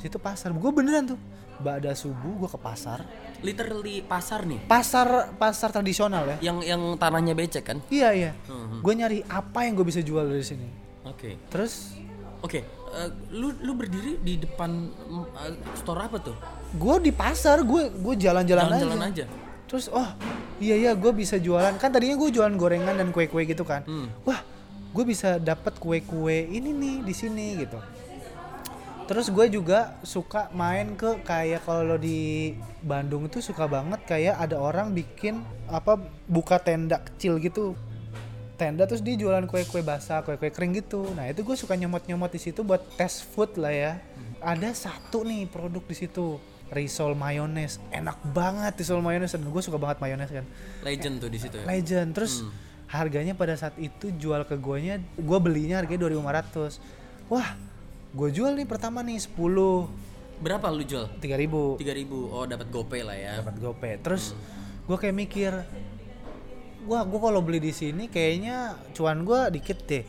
[0.00, 0.50] situ pasar.
[0.50, 1.20] Gue beneran tuh
[1.60, 3.04] Bada subuh gue ke pasar
[3.40, 4.60] Literally pasar nih.
[4.64, 7.78] pasar pasar tradisional ya Yang yang tanahnya becek kan?
[7.88, 8.80] iya iya Mhm.
[8.80, 10.68] gue nyari apa yang gue bisa jual dari sini
[11.02, 11.36] Oke.
[11.46, 11.96] terus
[12.40, 14.88] Oke, eh, lu lu berdiri di depan
[15.38, 16.32] eh, store apa tuh?
[16.72, 18.80] gue di pasar gue gue jalan-jalan aja.
[18.80, 19.24] Jalan-jalan aja.
[19.66, 20.08] terus oh
[20.58, 24.08] iya iya gue bisa jualan kan tadinya gue jualan gorengan dan kue-kue gitu kan Hmm.
[24.22, 24.40] wah
[24.90, 27.76] gue bisa dapat kue-kue ini nih di sini gitu
[29.10, 34.54] terus gue juga suka main ke kayak kalau di Bandung itu suka banget kayak ada
[34.54, 35.98] orang bikin apa
[36.30, 37.74] buka tenda kecil gitu.
[38.54, 41.10] Tenda terus dia jualan kue-kue basah kue-kue kering gitu.
[41.18, 43.92] Nah itu gue suka nyomot-nyomot di situ buat test food lah ya.
[44.38, 46.38] Ada satu nih produk di situ
[46.70, 47.82] risol mayones.
[47.90, 49.34] Enak banget risol mayones.
[49.34, 50.46] Dan gue suka banget mayones kan.
[50.86, 51.66] Legend tuh di situ ya.
[51.66, 52.14] legend.
[52.14, 52.46] Terus
[52.86, 56.82] harganya pada saat itu jual ke guanya gue belinya harganya 2500
[57.30, 57.54] wah
[58.10, 59.38] gue jual nih pertama nih 10
[60.40, 61.04] Berapa lu jual?
[61.20, 62.08] 3000 3000.
[62.32, 63.32] Oh, dapat GoPay lah ya.
[63.44, 64.32] dapat gopay terus
[64.88, 65.52] gue kayak mikir
[66.88, 70.02] wah gue kalau beli di sini kayaknya cuan gue dikit deh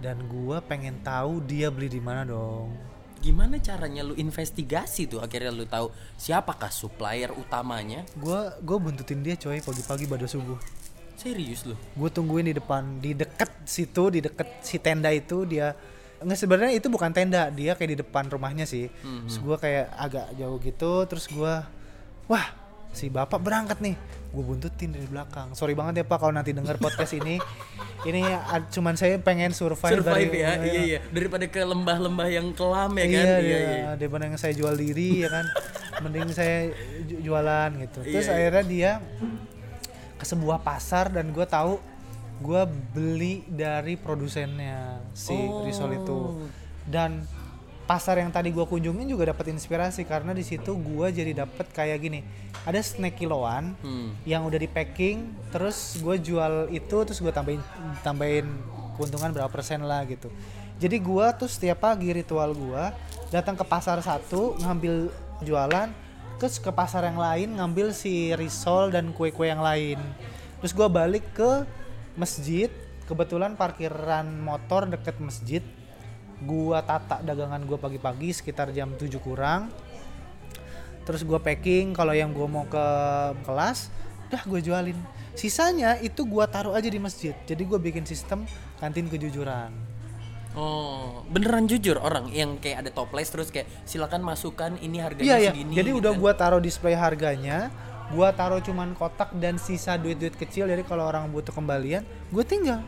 [0.00, 2.72] dan gue pengen tahu dia beli di mana dong
[3.20, 8.00] Gimana caranya lu investigasi tuh akhirnya lu tahu siapakah supplier utamanya?
[8.16, 10.56] gue gue buntutin dia coy pagi-pagi pada subuh
[11.20, 11.76] Serius lu?
[11.76, 15.76] gue tungguin di depan di deket situ di deket si tenda itu dia
[16.20, 18.92] nggak sebenarnya itu bukan tenda dia kayak di depan rumahnya sih.
[19.24, 21.54] Terus gue kayak agak jauh gitu terus gue
[22.26, 22.46] wah
[22.90, 23.96] si bapak berangkat nih.
[24.30, 25.52] Gue buntutin dari belakang.
[25.52, 27.40] Sorry banget ya pak kalau nanti denger podcast ini.
[28.00, 28.24] Ini
[28.70, 30.80] cuman saya pengen survive, Survive dari ya, iya.
[30.80, 30.98] Iya.
[31.08, 33.12] Daripada ke lembah-lembah yang kelam ya kan.
[33.12, 33.36] iya, Iya.
[33.36, 33.88] iya, iya.
[33.92, 35.44] daripada yang saya jual diri ya kan?
[36.00, 36.72] Mending saya
[37.04, 38.00] ju- jualan gitu.
[38.00, 38.36] Terus Iya, iya.
[38.40, 38.90] akhirnya dia
[40.16, 41.76] ke sebuah pasar dan gue tahu
[42.40, 45.62] gue beli dari produsennya si Oh.
[45.62, 46.18] risol itu
[46.84, 47.22] dan
[47.84, 51.98] pasar yang tadi gue kunjungin juga dapat inspirasi karena di situ gue jadi dapat kayak
[52.00, 52.20] gini
[52.62, 54.14] ada snack kiloan Hmm.
[54.24, 55.20] yang udah di packing
[55.50, 57.60] terus gue jual itu terus gue tambahin
[58.00, 58.46] tambahin
[58.94, 60.30] keuntungan berapa persen lah gitu
[60.76, 62.84] jadi gue tuh setiap pagi ritual gue
[63.28, 65.10] datang ke pasar satu ngambil
[65.40, 65.88] jualan
[66.36, 70.00] terus ke pasar yang lain ngambil si risol dan kue-kue yang lain
[70.56, 71.66] terus gue balik ke
[72.20, 72.68] masjid
[73.08, 75.64] kebetulan parkiran motor deket masjid
[76.44, 79.72] gua tata dagangan gua pagi-pagi sekitar jam 7 kurang
[81.08, 82.86] terus gua packing kalau yang gua mau ke
[83.48, 83.88] kelas
[84.30, 84.98] udah gue jualin
[85.34, 88.44] sisanya itu gua taruh aja di masjid jadi gua bikin sistem
[88.78, 89.72] kantin kejujuran
[90.50, 95.36] Oh, beneran jujur orang yang kayak ada toples terus kayak silakan masukkan ini harganya iya
[95.38, 95.78] iya segini.
[95.78, 96.18] jadi gitu udah kan.
[96.18, 97.70] gua taruh display harganya
[98.10, 102.82] gua taruh cuman kotak dan sisa duit-duit kecil jadi kalau orang butuh kembalian gue tinggal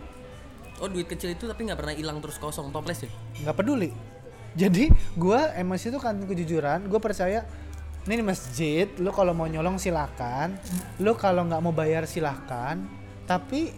[0.77, 3.11] Oh, duit kecil itu tapi nggak pernah hilang terus kosong toples ya?
[3.41, 3.95] nggak peduli
[4.61, 7.47] jadi gua emang situ kantin kejujuran gue percaya
[8.03, 10.59] ini di masjid lu kalau mau nyolong silakan
[10.99, 12.91] lu kalau nggak mau bayar silakan
[13.25, 13.71] tapi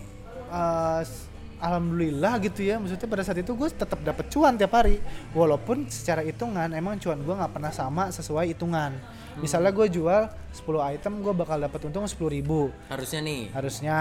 [1.02, 1.28] s-
[1.60, 5.02] alhamdulillah gitu ya maksudnya pada saat itu gue tetap dapat cuan tiap hari.
[5.36, 8.94] Walaupun secara hitungan emang cuan gue nggak pernah sama sesuai hitungan.
[9.42, 12.70] Misalnya gue jual 10 item gue bakal dapat untung 10.000 ribu.
[12.86, 13.50] Harusnya nih.
[13.50, 13.96] harusnya.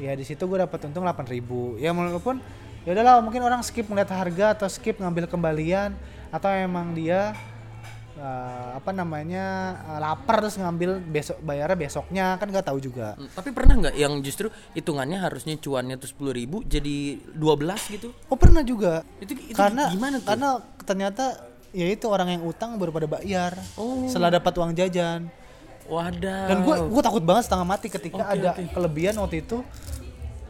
[0.00, 2.40] Ya di situ gue dapat untung 8000 ya walaupun
[2.88, 5.92] ya udahlah mungkin orang skip melihat harga atau skip ngambil kembalian
[6.32, 7.36] atau emang dia
[8.22, 9.44] eh, apa namanya
[9.84, 13.94] eh, lapar terus ngambil besok bayarnya besoknya kan nggak tahu juga Hmm, Tapi pernah nggak
[13.96, 17.42] yang justru hitungannya harusnya cuannya tuh sepuluh ribu jadi 12
[17.92, 18.14] gitu?
[18.24, 20.26] oh pernah juga Itu, itu karena gimana tuh?
[20.28, 20.48] karena
[20.80, 21.24] ternyata
[21.70, 24.06] ya itu orang yang utang baru pada bayar Oh.
[24.06, 25.26] setelah dapat uang jajan
[25.82, 26.46] Wadah.
[26.46, 28.70] dan gue gue takut banget setengah mati ketika Oke, ada oke.
[28.70, 29.66] kelebihan waktu itu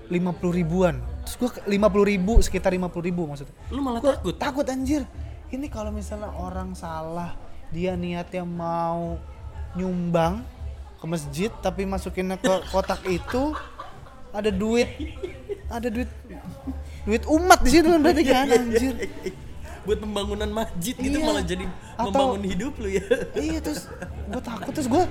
[0.06, 0.12] 50
[0.52, 1.72] ribuan terus gue 50
[2.06, 4.34] ribu sekitar 50 ribu maksudnya lu malah Gua takut.
[4.36, 5.08] takut anjir
[5.48, 7.32] ini kalau misalnya orang salah
[7.72, 9.16] dia niatnya mau
[9.72, 10.44] nyumbang
[10.96, 13.56] ke masjid tapi masukinnya ke kotak itu
[14.30, 14.88] ada duit.
[15.66, 16.08] Ada duit
[17.02, 18.92] duit umat di situ kan berarti kan anjir.
[19.82, 21.26] Buat pembangunan masjid gitu Iya.
[21.26, 21.64] malah jadi
[21.98, 23.02] Atau- membangun hidup lu ya.
[23.34, 23.88] iya terus
[24.28, 25.04] gue takut terus gue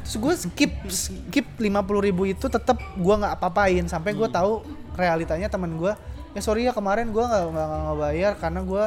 [0.00, 1.68] terus gue skip skip 50
[2.00, 3.84] ribu itu tetap gue nggak apa-apain.
[3.84, 5.92] Sampai gue tahu realitanya teman gue
[6.32, 8.84] ya sorry ya kemarin gue nggak nggak bayar karena gue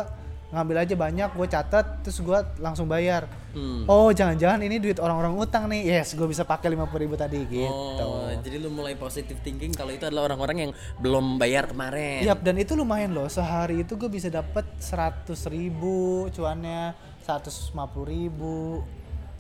[0.52, 3.84] ngambil aja banyak gue catat terus gue langsung bayar Hmm.
[3.84, 7.68] oh jangan-jangan ini duit orang-orang utang nih yes gue bisa pakai 50 ribu tadi gitu
[8.00, 12.24] Oh, jadi lu mulai positive thinking kalau itu adalah orang-orang yang belum bayar kemarin.
[12.24, 13.28] Yap, dan itu lumayan loh.
[13.28, 15.92] Sehari itu gue bisa dapat 100 ribu
[16.30, 17.76] cuannya 150
[18.06, 18.88] ribu.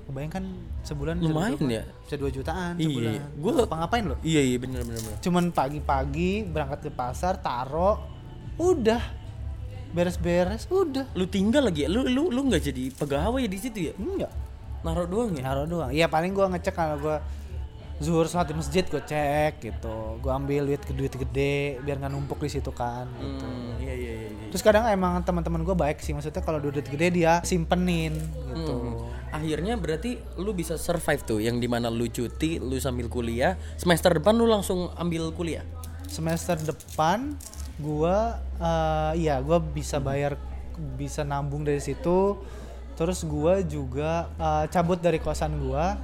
[0.03, 0.43] Kebayangkan
[0.83, 1.71] sebulan bisa Lumayan berapa?
[1.71, 1.83] ya?
[2.03, 3.11] Bisa 2 jutaan Iya, sebulan.
[3.37, 4.17] gua- apa ngapain loh?
[4.21, 5.17] Iya iya bener bener bener.
[5.19, 7.95] Cuman pagi-pagi berangkat ke pasar, taro,
[8.57, 9.20] udah
[9.91, 11.07] beres-beres, udah.
[11.13, 11.89] Lu tinggal lagi, ya?
[11.91, 13.93] lu lu lu nggak jadi pegawai di situ ya?
[13.95, 14.31] Enggak.
[14.81, 15.43] Naruh doang ya?
[15.45, 15.91] Naruh doang.
[15.93, 17.17] Iya paling gue ngecek kalau gue
[18.01, 20.17] zuhur sholat di masjid gue cek gitu.
[20.17, 23.05] Gue ambil duit duit gede biar nggak numpuk di situ kan.
[23.21, 23.45] Gitu.
[23.45, 24.29] Hmm, iya iya iya.
[24.33, 24.47] iya.
[24.49, 28.17] Terus kadang emang teman-teman gue baik sih maksudnya kalau duit gede dia simpenin
[28.49, 28.73] gitu.
[28.73, 28.97] Hmm.
[29.31, 34.11] Akhirnya berarti lu bisa survive tuh yang di mana lu cuti, lu sambil kuliah, semester
[34.11, 35.63] depan lu langsung ambil kuliah.
[36.09, 37.37] Semester depan
[37.81, 40.37] gua eh, iya gua bisa bayar
[40.95, 42.37] bisa nambung dari situ.
[42.95, 45.97] Terus gua juga eh, cabut dari kosan gua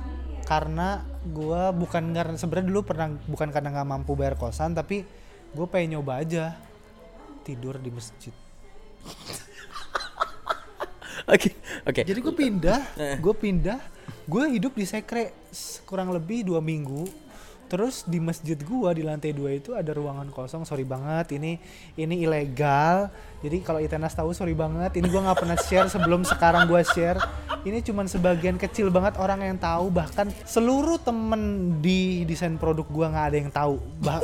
[0.49, 5.03] karena gua bukan karena sebenarnya dulu pernah bukan karena nggak mampu bayar kosan tapi
[5.47, 6.53] gue pengen nyoba aja
[7.41, 8.33] tidur di masjid.
[11.27, 11.51] Oke,
[11.83, 12.07] oke.
[12.07, 13.19] Jadi gue pindah, Eh.
[13.19, 13.75] gue pindah,
[14.31, 15.35] gue hidup di sekre
[15.83, 17.03] kurang lebih dua minggu.
[17.67, 20.63] Terus di masjid gua di lantai dua itu ada ruangan kosong.
[20.63, 21.59] Sorry banget, ini
[21.99, 23.11] ini ilegal.
[23.43, 24.95] Jadi kalau Itenas tahu sorry banget.
[24.95, 27.19] Ini gua nggak pernah share sebelum sekarang gua share.
[27.67, 29.91] Ini cuman sebagian kecil banget orang yang tahu.
[29.91, 33.75] Bahkan seluruh temen di desain produk gua nggak ada yang tahu.
[33.99, 34.23] Bah-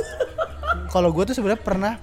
[0.88, 1.94] kalau gua tuh sebenarnya pernah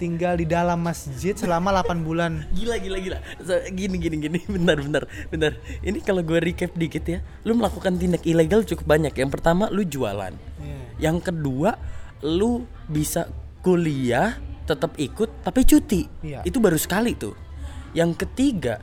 [0.00, 2.48] tinggal di dalam masjid selama 8 bulan.
[2.56, 3.18] Gila gila gila.
[3.44, 4.38] So, gini gini gini.
[4.56, 5.52] Bentar bentar bentar.
[5.84, 9.12] Ini kalau gue recap dikit ya, lu melakukan tindak ilegal cukup banyak.
[9.12, 10.32] Yang pertama lu jualan.
[10.32, 10.80] Iya.
[11.12, 11.76] Yang kedua
[12.24, 13.28] lu bisa
[13.60, 16.08] kuliah tetap ikut tapi cuti.
[16.24, 16.40] Iya.
[16.48, 17.36] Itu baru sekali tuh.
[17.92, 18.80] Yang ketiga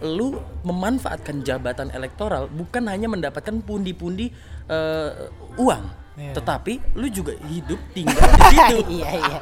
[0.00, 0.36] lu
[0.66, 4.28] memanfaatkan jabatan elektoral bukan hanya mendapatkan pundi-pundi
[4.68, 5.10] eh,
[5.56, 5.84] uang,
[6.14, 6.32] Iya.
[6.32, 8.76] tetapi lu juga hidup tinggal di situ.
[8.96, 9.38] iya iya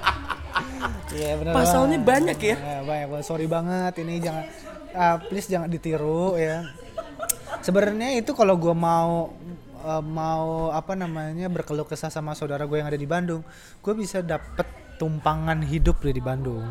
[1.12, 2.08] iya benar Pasalnya banget.
[2.08, 2.56] banyak ya.
[2.56, 4.44] Ya, banyak banget sorry banget ini jangan
[4.92, 6.64] ah, please jangan ditiru ya
[7.60, 9.36] sebenarnya itu kalau gue mau
[9.78, 13.44] eh, mau apa namanya berkeluh kesah sama saudara gue yang ada di Bandung
[13.78, 14.64] gue bisa dapet
[14.96, 16.64] tumpangan hidup dari di Bandung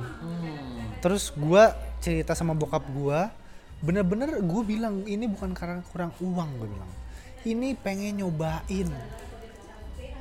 [0.99, 1.63] terus gue
[1.99, 3.19] cerita sama bokap gue
[3.81, 6.91] bener-bener gue bilang ini bukan karena kurang uang gue bilang
[7.41, 8.89] ini pengen nyobain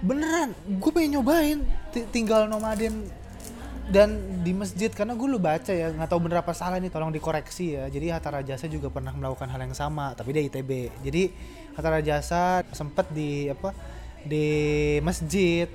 [0.01, 1.59] beneran gue pengen nyobain.
[1.92, 3.09] Ti- tinggal nomaden
[3.90, 7.11] dan di masjid karena gue lu baca ya nggak tahu bener apa salah nih tolong
[7.11, 7.84] dikoreksi ya.
[7.90, 11.34] Jadi Hatta Rajasa juga pernah melakukan hal yang sama tapi dia ITB jadi
[11.74, 13.74] Hatta Rajasa sempet di apa
[14.22, 14.46] di
[15.03, 15.66] masjid.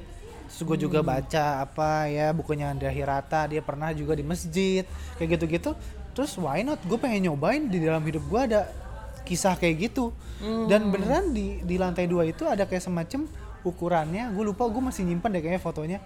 [0.46, 4.88] Terus gue juga baca apa ya bukunya Andrea Hirata dia pernah juga di masjid
[5.20, 5.76] kayak gitu-gitu.
[6.16, 8.72] Terus why not gue pengen nyobain di dalam hidup gue ada
[9.28, 10.16] kisah kayak gitu.
[10.72, 13.28] Dan beneran di di lantai dua itu ada kayak semacam
[13.66, 16.00] ukurannya gue lupa gue masih nyimpan deh kayaknya fotonya.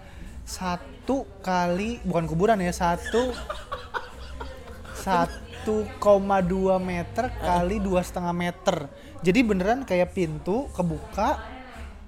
[0.48, 3.30] Satu kali bukan kuburan ya satu
[5.04, 5.68] 1,2
[6.80, 8.88] meter kali dua setengah meter.
[9.20, 11.38] Jadi beneran kayak pintu kebuka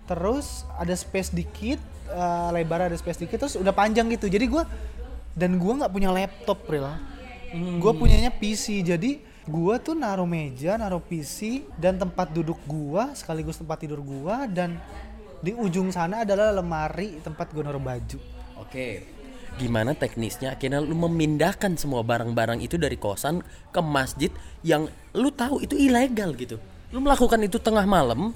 [0.08, 1.78] terus ada space dikit
[2.08, 4.26] eh, lebar ada space dikit terus udah panjang gitu.
[4.26, 4.64] Jadi gua
[5.36, 6.96] dan gua nggak punya laptop real
[7.52, 13.60] gue punyanya PC jadi gua tuh naruh meja naruh PC dan tempat duduk gua sekaligus
[13.60, 14.80] tempat tidur gua dan
[15.42, 18.18] di ujung sana adalah lemari tempat gua naruh baju
[18.62, 19.04] Oke.
[19.60, 24.32] Gimana teknisnya akhirnya lu memindahkan semua barang-barang itu dari kosan ke masjid
[24.64, 26.56] yang lu tahu itu ilegal gitu.
[26.88, 28.32] Lu melakukan itu tengah malam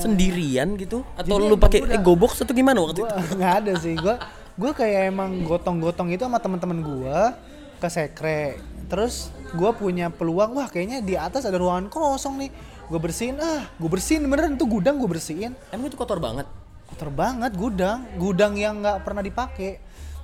[0.00, 3.34] sendirian gitu atau lu pakai ego box atau gimana waktu gua itu?
[3.34, 4.14] nggak ada sih gua
[4.54, 7.34] gua kayak emang gotong-gotong itu sama teman-teman gua
[7.82, 12.50] ke sekre terus gua punya peluang wah kayaknya di atas ada ruangan kosong nih
[12.86, 13.36] gue bersihin.
[13.38, 14.22] Ah gue bersihin.
[14.24, 15.52] Beneran itu gudang gue bersihin.
[15.70, 16.46] Emang itu kotor banget.
[16.86, 18.06] kotor banget gudang.
[18.14, 19.82] Gudang yang nggak pernah dipakai.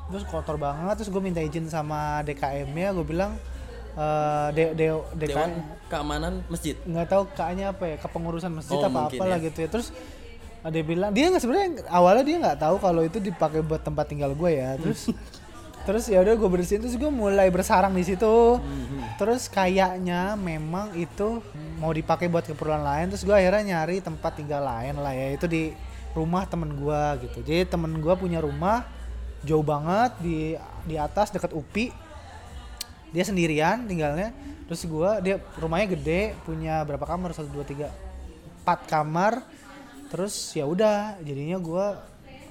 [0.09, 0.95] Terus kotor banget.
[0.99, 3.35] Terus gue minta izin sama DKM nya gue bilang
[3.93, 4.87] eh de, de,
[5.21, 5.53] Dewan
[5.93, 6.73] Keamanan Masjid.
[6.81, 9.47] nggak tahu kakaknya apa ya kepengurusan masjid Oh, apa apalah ya.
[9.51, 9.69] gitu ya.
[9.69, 9.93] Terus
[10.63, 14.33] ada bilang dia nggak sebenarnya awalnya dia nggak tahu kalau itu dipakai buat tempat tinggal
[14.33, 14.79] gue ya.
[14.81, 15.13] Terus
[15.83, 18.59] terus ya udah gue bersihin terus gue mulai bersarang di situ.
[19.19, 21.43] Terus kayaknya memang itu
[21.79, 25.35] mau dipakai buat keperluan lain terus gue akhirnya nyari tempat tinggal lain lah ya.
[25.35, 25.75] Itu di
[26.13, 27.39] rumah temen gue gitu.
[27.43, 28.87] Jadi temen gue punya rumah
[29.43, 30.55] jauh banget di
[30.87, 31.91] di atas dekat UPI
[33.13, 34.33] dia sendirian tinggalnya.
[34.67, 37.37] Terus gua dia rumahnya gede punya berapa kamar?
[37.37, 37.93] Satu dua tiga
[38.65, 39.45] empat kamar.
[40.09, 42.01] Terus ya udah jadinya gua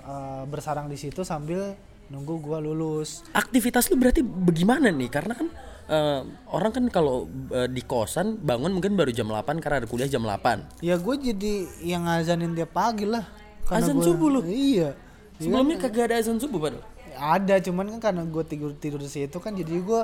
[0.05, 1.73] eh, bersarang di situ sambil
[2.11, 5.07] nunggu gua lulus Aktivitas lu berarti bagaimana nih?
[5.07, 5.47] Karena kan
[5.87, 10.07] eh, orang kan kalau eh, di kosan bangun mungkin baru jam 8 karena ada kuliah
[10.07, 10.79] jam 8.
[10.79, 13.23] ya gue jadi yang ngazanin tiap pagi lah
[13.65, 14.39] Azan gua- subuh lu?
[14.45, 14.91] iya
[15.37, 16.83] Sebelumnya kagak ada azan subuh padahal.
[17.13, 20.01] ada cuman kan karena gue tidur tidur di situ kan jadi gue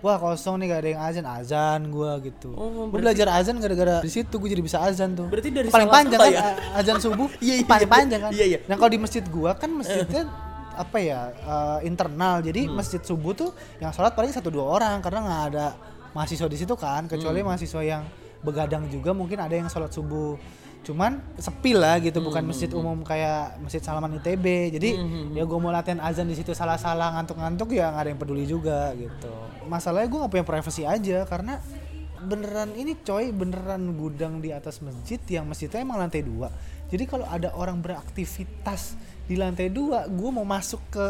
[0.00, 4.00] wah kosong nih gak ada yang azan azan gue gitu Oh, gue belajar azan gara-gara
[4.00, 6.40] di situ gue jadi bisa azan tuh Berarti dari paling panjang kan ya?
[6.42, 7.92] a- azan subuh Iya, iya, paling iya.
[7.92, 8.58] panjang kan Iya, iya.
[8.64, 10.22] nah kalau di masjid gue kan masjidnya
[10.80, 12.40] apa ya eh, internal.
[12.40, 12.74] Jadi Hmm.
[12.74, 15.66] masjid subuh tuh yang sholat paling satu dua orang karena nggak ada
[16.10, 17.48] mahasiswa di situ kan kecuali Hmm.
[17.48, 18.02] mahasiswa yang
[18.40, 20.40] begadang juga mungkin ada yang sholat subuh.
[20.80, 24.96] Cuman sepi lah gitu bukan Hmm, masjid umum kayak masjid Salaman ITB jadi
[25.36, 28.96] ya gue mau latihan azan di situ salah-salah ngantuk-ngantuk ya nggak ada yang peduli juga
[28.96, 29.28] gitu.
[29.68, 31.60] Masalahnya gue nggak punya privacy aja karena
[32.20, 36.48] beneran ini coy beneran gudang di atas masjid yang masjidnya emang lantai dua.
[36.88, 38.96] Jadi kalau ada orang beraktivitas
[39.30, 41.06] di lantai dua gue mau masuk ke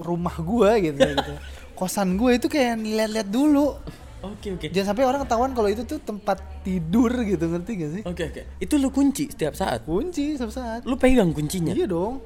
[0.00, 1.32] rumah gue gitu gitu
[1.74, 3.76] kosan gue itu kayak lihat-lihat dulu
[4.18, 4.66] Oke oke.
[4.72, 8.42] jangan sampai orang ketahuan kalau itu tuh tempat tidur gitu ngerti gak sih Oke oke.
[8.58, 9.84] Itu lu kunci setiap saat.
[9.84, 11.70] kunci setiap saat Lu pegang kuncinya.
[11.70, 12.18] iya dong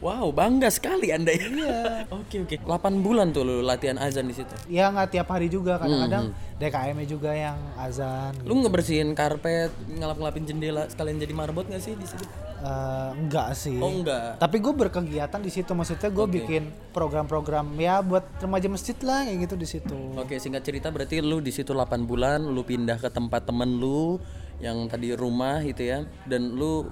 [0.00, 1.44] Wow, bangga sekali Anda ya.
[1.44, 1.80] Iya.
[2.20, 2.56] Oke oke.
[2.64, 4.52] 8 bulan tuh lu latihan azan di situ.
[4.66, 8.48] ya nggak tiap hari juga kadang-kadang DKM -nya juga yang azan gitu.
[8.48, 12.24] Lu ngebersihin karpet, ngelap-ngelapin jendela sekalian jadi marbot gak sih di situ?
[12.60, 14.36] Eh, enggak sih Oh enggak.
[14.36, 16.34] tapi gue berkegiatan di situ maksudnya gue Oke.
[16.44, 21.24] bikin program-program ya buat remaja masjid lah kayak gitu di situ Oke, singkat cerita berarti
[21.24, 24.20] lu di situ 8 bulan, lu pindah ke tempat temen lu
[24.60, 26.84] yang tadi rumah gitu ya dan lu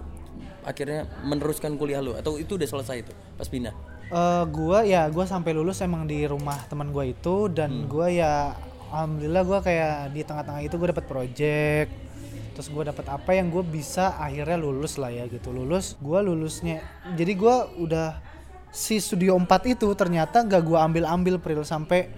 [0.66, 2.14] akhirnya meneruskan kuliah lu?
[2.14, 3.74] Atau itu udah selesai itu pas pindah.
[4.08, 8.56] Eh gua ya gua sampai lulus emang di rumah teman gua itu dan gua ya
[8.88, 11.90] alhamdulillah gua kayak di tengah-tengah itu gua dapat project.
[12.56, 15.54] Terus gua dapat apa yang gue bisa akhirnya lulus lah ya gitu.
[15.54, 16.82] Lulus gua lulusnya
[17.14, 18.18] jadi gua udah
[18.74, 22.10] si studio 4 itu ternyata gak gua ambil ambil pril sampai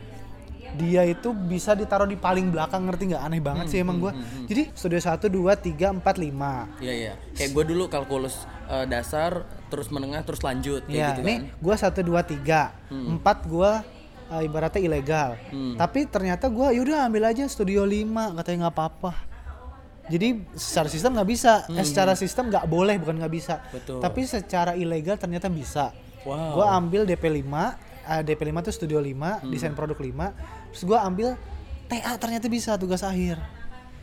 [0.72, 4.12] dia itu bisa ditaruh di paling belakang ngerti nggak aneh banget sih emang gua
[4.44, 7.12] jadi studio 1 2 3 4 5 Iya iya.
[7.32, 8.34] Kayak gue dulu kalkulus
[8.66, 11.42] eh, dasar, terus menengah, terus lanjut kayak ya gitu ini kan.
[11.58, 12.14] gua 1 2
[12.86, 13.82] 3 empat gua
[14.28, 15.74] eh, ibaratnya ilegal Hmm.
[15.74, 18.06] tapi ternyata gua yaudah ambil aja studio 5
[18.36, 19.12] katanya nggak apa-apa
[20.06, 23.70] jadi secara sistem nggak bisa eh, secara sistem nggak boleh bukan nggak bisa Hmm.
[23.72, 23.98] Betul.
[24.00, 25.90] tapi secara ilegal ternyata bisa
[26.20, 26.52] Wow.
[26.54, 29.48] gua ambil DP 5 eh, DP 5 tuh studio 5 Hmm.
[29.48, 30.30] desain produk 5
[30.72, 31.34] terus gua ambil
[31.90, 33.38] TA ternyata bisa tugas akhir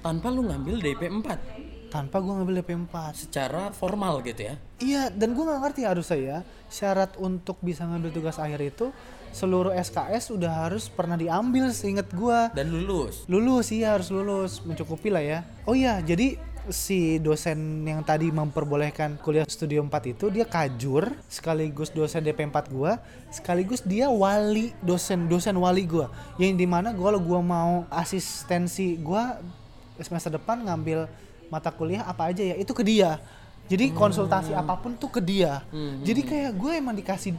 [0.04, 4.56] Tanpa lu ngambil DP 4 tanpa gua ngambil DP 4 secara formal gitu ya.
[4.78, 8.92] Iya, dan gue nggak ngerti harus saya syarat untuk bisa ngambil tugas akhir itu
[9.32, 12.40] seluruh SKS udah harus pernah diambil seinget gue.
[12.54, 13.26] Dan lulus.
[13.32, 15.40] Lulus iya harus lulus, mencukupi lah ya.
[15.66, 16.38] Oh iya, jadi
[16.70, 22.68] si dosen yang tadi memperbolehkan kuliah studio 4 itu dia kajur sekaligus dosen DP 4
[22.72, 23.00] gua
[23.32, 26.12] sekaligus dia wali dosen dosen wali gua.
[26.36, 29.40] Yang di mana gua kalau gua mau asistensi gua
[29.98, 31.10] semester depan ngambil
[31.48, 33.18] mata kuliah apa aja ya itu ke dia.
[33.68, 35.60] Jadi konsultasi apa pun tuh ke dia.
[36.04, 37.36] Jadi kayak gue emang dikasih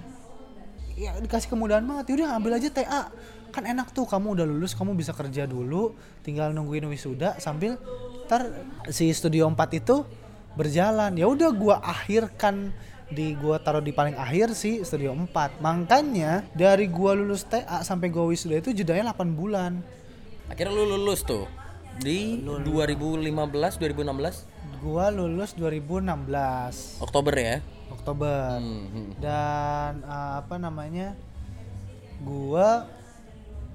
[0.92, 2.12] ya dikasih kemudahan banget.
[2.12, 3.08] Yaudah ambil aja TA
[3.50, 7.80] kan enak tuh kamu udah lulus kamu bisa kerja dulu tinggal nungguin wisuda sambil
[8.28, 8.52] ntar
[8.92, 10.04] si studio 4 itu
[10.52, 11.16] berjalan.
[11.16, 12.76] Ya udah gua akhirkan
[13.08, 18.12] di gua taruh di paling akhir si studio 4 makanya dari gua lulus TA sampai
[18.12, 19.80] gua wisuda itu jedanya 8 bulan.
[20.52, 21.48] Akhirnya lu lulus tuh?
[21.98, 27.56] Di 2015 2016 gua lulus 2016 Oktober ya.
[27.88, 28.60] Oktober.
[28.60, 29.16] Hmm.
[29.16, 31.16] dan uh, apa namanya
[32.20, 32.84] gua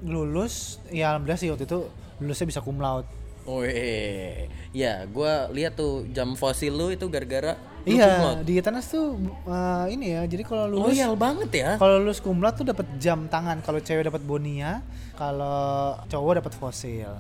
[0.04, 1.88] lulus ya alhamdulillah sih waktu itu
[2.20, 3.08] lulusnya bisa cum laude.
[3.44, 9.84] Wih, ya gua lihat tuh jam fosil lu itu gara-gara iya di Etanas tuh uh,
[9.92, 11.70] ini ya jadi kalau lulus Loyal banget ya.
[11.76, 13.60] kalau lulus cum laude tuh dapat jam tangan.
[13.60, 14.80] Kalau cewek dapat bonia
[15.20, 17.12] kalau cowok dapat fosil.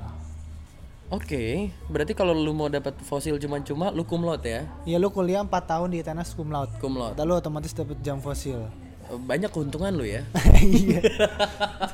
[1.12, 4.64] Oke, berarti kalau lu mau dapat fosil cuma-cuma lu laude ya.
[4.88, 6.72] ya lu kuliah 4 tahun di Etanas cum laude.
[6.80, 7.20] Cum laude.
[7.20, 8.83] Kata lu otomatis dapat jam fosil
[9.18, 10.22] Banyak keuntungan lu ya.
[10.62, 11.00] iya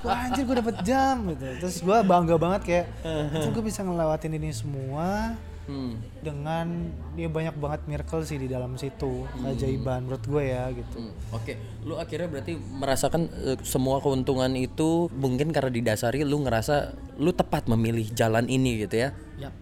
[0.05, 2.86] anjir gue dapet jam gitu terus gue bangga banget kayak
[3.34, 5.36] terus gue bisa ngelewatin ini semua
[5.70, 6.01] Hmm.
[6.26, 6.65] dengan
[7.13, 11.61] dia banyak banget miracle sih di dalam situ keajaiban menurut gue ya gitu Hmm, Oke,
[11.86, 17.70] lu akhirnya berarti merasakan eh, semua keuntungan itu mungkin karena didasari lu ngerasa lu tepat
[17.70, 19.09] memilih jalan ini gitu ya.
[19.38, 19.53] ya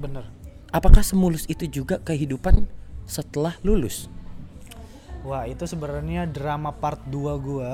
[0.00, 0.24] bener
[0.72, 2.64] Apakah semulus itu juga kehidupan
[3.04, 4.08] setelah lulus?
[5.24, 7.72] Wah itu sebenarnya drama part 2 gue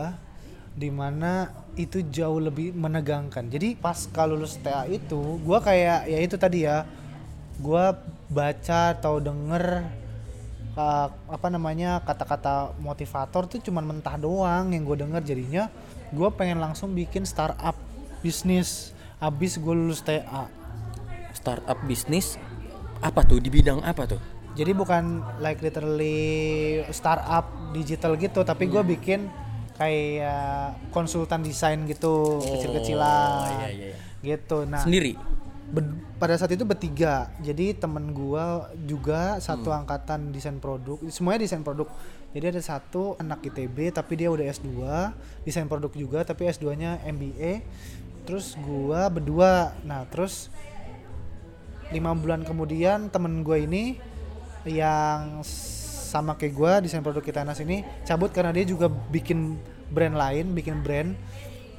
[0.76, 1.48] di mana
[1.80, 3.48] itu jauh lebih menegangkan.
[3.48, 6.84] Jadi pas kalau lulus TA itu gue kayak ya itu tadi ya
[7.56, 7.84] gue
[8.28, 9.88] baca atau denger
[10.76, 15.24] uh, apa namanya kata-kata motivator tuh cuman mentah doang yang gue denger.
[15.24, 15.72] Jadinya
[16.12, 17.76] gue pengen langsung bikin startup
[18.20, 20.44] bisnis abis gue lulus TA
[21.32, 22.40] Startup bisnis?
[23.00, 23.40] Apa tuh?
[23.40, 24.35] Di bidang apa tuh?
[24.56, 27.44] Jadi bukan like literally startup
[27.76, 29.28] digital gitu tapi gue bikin
[29.76, 33.96] kayak konsultan desain gitu kecil-kecilan iya, iya, iya.
[34.24, 34.64] gitu.
[34.64, 35.14] Nah Sendiri.
[36.16, 37.28] Pada saat itu bertiga.
[37.42, 41.90] Jadi temen gua juga satu angkatan desain produk semuanya desain produk.
[42.32, 44.72] Jadi ada satu anak ITB tapi dia udah S2
[45.44, 47.66] desain produk juga tapi S2 nya MBA
[48.24, 49.76] terus gua berdua.
[49.84, 50.48] Nah terus
[51.94, 53.94] lima bulan kemudian temen gue ini
[54.66, 59.58] yang sama kayak gua desain produk kita Nas ini cabut karena dia juga bikin
[59.90, 61.14] brand lain bikin brand.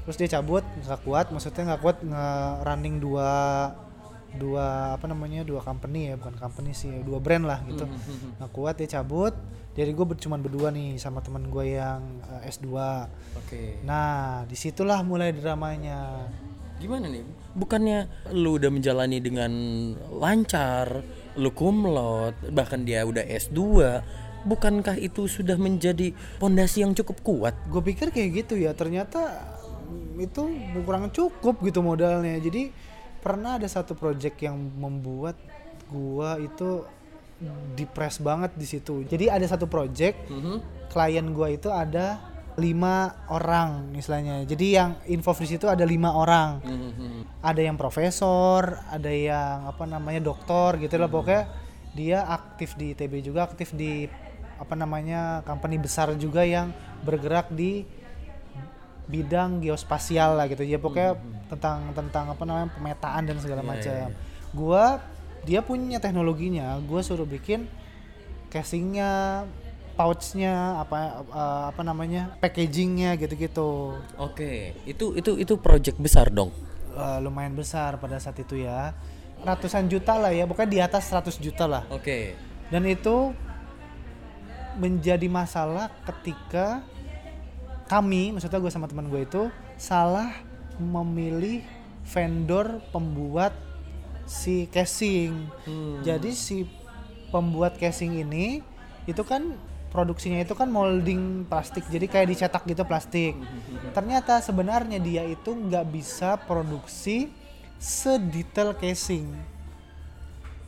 [0.07, 3.31] Terus dia cabut nggak kuat maksudnya nggak kuat nge-running dua
[4.37, 7.83] dua apa namanya dua company ya bukan company sih dua brand lah gitu.
[8.39, 9.35] Nggak kuat dia cabut.
[9.77, 12.01] Jadi gue cuma berdua nih sama teman gue yang
[12.41, 12.65] eh, S2
[13.37, 13.77] Oke.
[13.85, 16.25] nah di situlah mulai dramanya.
[16.81, 17.21] Gimana nih?
[17.53, 19.51] Bukannya lu udah menjalani dengan
[20.17, 21.05] lancar,
[21.37, 21.53] lu
[21.87, 23.57] laude, bahkan dia udah S2,
[24.43, 26.11] bukankah itu sudah menjadi
[26.41, 27.55] pondasi yang cukup kuat?
[27.69, 29.45] gue pikir kayak gitu ya ternyata
[29.85, 30.41] mm, itu
[30.81, 32.41] kurang cukup gitu modalnya.
[32.41, 32.73] Jadi
[33.21, 35.35] pernah ada satu project yang membuat
[35.91, 36.85] gua itu
[37.77, 39.05] depres banget di situ.
[39.05, 40.17] Jadi ada satu project
[40.89, 42.17] klien gua itu ada
[42.57, 44.41] lima orang istilahnya.
[44.49, 46.57] Jadi yang info di situ ada lima orang.
[47.45, 51.05] Ada yang profesor ada yang apa namanya doktor gitu lah.
[51.05, 51.45] Pokoknya
[51.93, 54.09] dia aktif di ITB juga aktif di
[54.57, 56.73] apa namanya company besar juga yang
[57.05, 57.85] bergerak di
[59.05, 60.65] bidang geospasial lah gitu.
[60.65, 61.13] Ya pokoknya
[61.53, 64.09] tentang tentang apa namanya pemetaan dan segala macam.
[64.57, 64.97] gua
[65.45, 66.73] dia punya teknologinya.
[66.89, 67.69] Gua suruh bikin
[68.49, 69.45] casingnya
[69.97, 73.97] pouchnya apa eh, apa namanya packagingnya gitu-gitu.
[74.21, 76.53] Oke, itu itu itu project besar dong.
[76.93, 78.93] Eh, lumayan besar pada saat itu ya.
[79.41, 81.83] Ratusan juta lah ya bukan di atas 100 juta lah.
[81.89, 82.37] Oke.
[82.67, 83.31] dan itu
[84.75, 86.83] menjadi masalah ketika
[87.87, 89.47] kami maksudnya gue sama teman gue itu
[89.79, 90.35] salah
[90.75, 91.63] memilih
[92.03, 93.55] vendor pembuat
[94.27, 95.47] si casing.
[96.03, 96.67] Jadi si
[97.31, 98.59] pembuat casing ini
[99.07, 99.55] itu kan
[99.97, 103.33] produksinya itu kan molding plastik jadi kayak dicetak gitu plastik
[103.97, 107.33] ternyata sebenarnya dia itu nggak bisa produksi
[107.81, 109.33] sedetail casing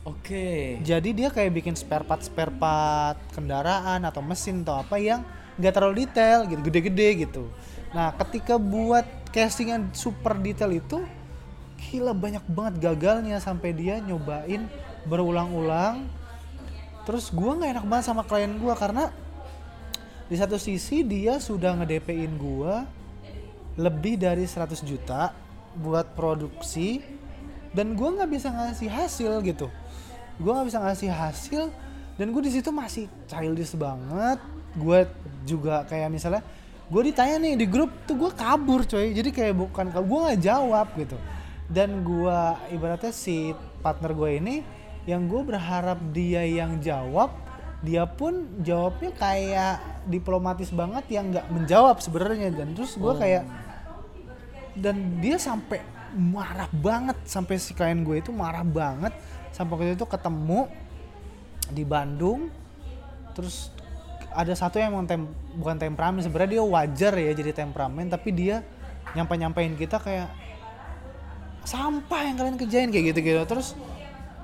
[0.02, 0.80] Oke.
[0.82, 5.22] jadi dia kayak bikin spare part spare part kendaraan atau mesin atau apa yang
[5.60, 7.44] nggak terlalu detail gitu gede-gede gitu.
[7.92, 11.04] Nah ketika buat casing yang super detail itu
[11.76, 14.64] gila banyak banget gagalnya sampai dia nyobain
[15.04, 16.08] berulang-ulang.
[17.10, 19.10] Terus gua nggak enak banget sama klien gua karena
[20.30, 22.86] di satu sisi dia sudah nge-DP-in gua
[23.74, 25.34] lebih dari 100 juta
[25.74, 27.02] buat produksi
[27.74, 29.66] dan gua nggak bisa ngasih hasil gitu.
[30.40, 31.62] Gue nggak bisa ngasih hasil
[32.16, 34.40] dan gue di situ masih childish banget.
[34.72, 35.04] Gue
[35.44, 36.40] juga kayak misalnya
[36.88, 39.12] gue ditanya nih di grup tuh gue kabur coy.
[39.12, 41.20] Jadi kayak bukan gue nggak jawab gitu.
[41.68, 42.38] Dan gue
[42.72, 43.52] ibaratnya si
[43.84, 44.64] partner gue ini
[45.10, 47.34] yang gue berharap dia yang jawab
[47.80, 52.52] dia pun jawabnya kayak diplomatis banget yang nggak menjawab sebenarnya.
[52.52, 53.44] Dan terus gue kayak
[54.76, 55.80] dan dia sampai
[56.14, 59.16] marah banget sampai si klien gue itu marah banget.
[59.50, 60.68] Sampai waktu itu ketemu
[61.72, 62.52] di Bandung
[63.32, 63.72] terus
[64.30, 65.22] ada satu yang emang tem
[65.56, 68.62] bukan temperamen sebenarnya dia wajar ya jadi temperamen tapi dia
[69.14, 70.30] nyampe nyampein kita kayak
[71.66, 73.74] sampah yang kalian kerjain kayak gitu gitu terus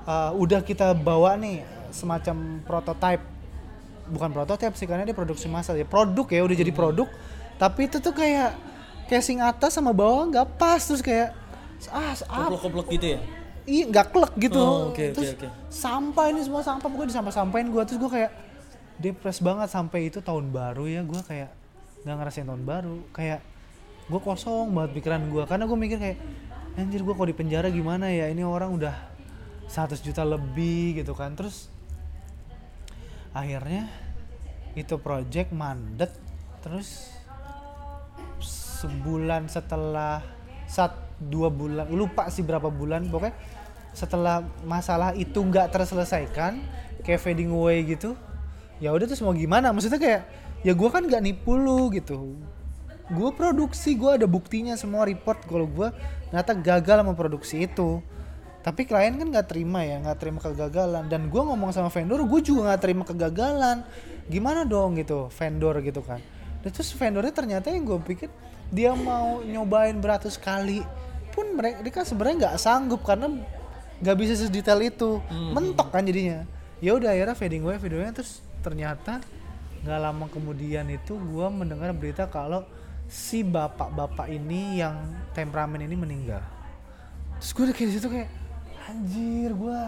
[0.07, 3.23] uh, udah kita bawa nih semacam prototype.
[4.07, 7.07] Bukan prototype sih karena dia produksi massal ya produk ya udah jadi produk.
[7.59, 8.55] Tapi itu tuh kayak
[9.11, 10.79] casing atas sama bawah nggak pas.
[10.79, 11.35] Terus kayak
[11.91, 13.19] ah apa Koplok-koplok gitu ya?
[13.67, 14.57] iya nggak klek gitu.
[14.63, 15.47] Oh, oke, terus oke.
[15.67, 16.87] sampah ini semua sampah.
[16.87, 18.31] Pokoknya disampah sampahin gue terus gue kayak
[18.97, 21.03] depres banget sampai itu tahun baru ya.
[21.03, 21.51] Gue kayak
[22.07, 22.97] nggak ngerasain tahun baru.
[23.11, 23.43] Kayak
[24.07, 26.17] gue kosong banget pikiran gue karena gue mikir kayak
[26.79, 28.31] anjir gue kalau di penjara gimana ya?
[28.31, 29.16] Ini orang udah
[29.67, 31.35] 100 juta lebih gitu kan.
[31.35, 31.71] Terus
[33.35, 33.91] akhirnya
[34.73, 36.13] itu project mandet
[36.63, 37.13] terus
[38.81, 40.21] sebulan setelah
[40.69, 43.33] saat dua bulan lupa sih berapa bulan pokoknya
[43.97, 46.61] setelah masalah itu nggak terselesaikan
[47.01, 48.13] kayak fading away gitu
[48.77, 49.73] ya udah terus mau gimana?
[49.73, 50.21] Maksudnya kayak
[50.61, 52.37] ya gue kan nggak nipu lu gitu.
[53.07, 55.89] Gue produksi gue ada buktinya semua report kalau gue
[56.29, 58.03] ternyata gagal memproduksi itu
[58.67, 61.07] tapi klien kan nggak terima ya nggak terima kegagalan.
[61.07, 63.87] Dan gue ngomong sama vendor gue juga nggak terima kegagalan.
[64.27, 66.19] Gimana dong gitu vendor gitu kan.
[66.59, 68.27] Dan terus vendornya ternyata yang gue pikir
[68.67, 70.83] dia mau nyobain beratus kali
[71.31, 73.39] pun mereka sebenarnya nggak sanggup karena
[74.03, 75.23] nggak bisa sedetail itu.
[75.31, 76.43] Mentok kan jadinya.
[76.83, 79.23] Ya udah akhirnya fading away away terus ternyata
[79.87, 82.67] nggak lama kemudian itu gue mendengar berita kalau
[83.07, 86.43] si bapak-bapak ini yang temperamen ini meninggal.
[87.39, 88.27] Terus gue kayak situ kayak
[88.87, 89.81] anjir gue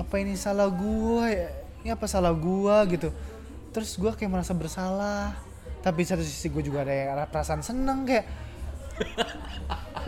[0.00, 1.50] apa ini salah gue ya?
[1.84, 3.08] Ini apa salah gue gitu.
[3.74, 5.36] Terus gue kayak merasa bersalah.
[5.80, 8.26] Tapi satu sisi gue juga ada yang ada perasaan seneng kayak.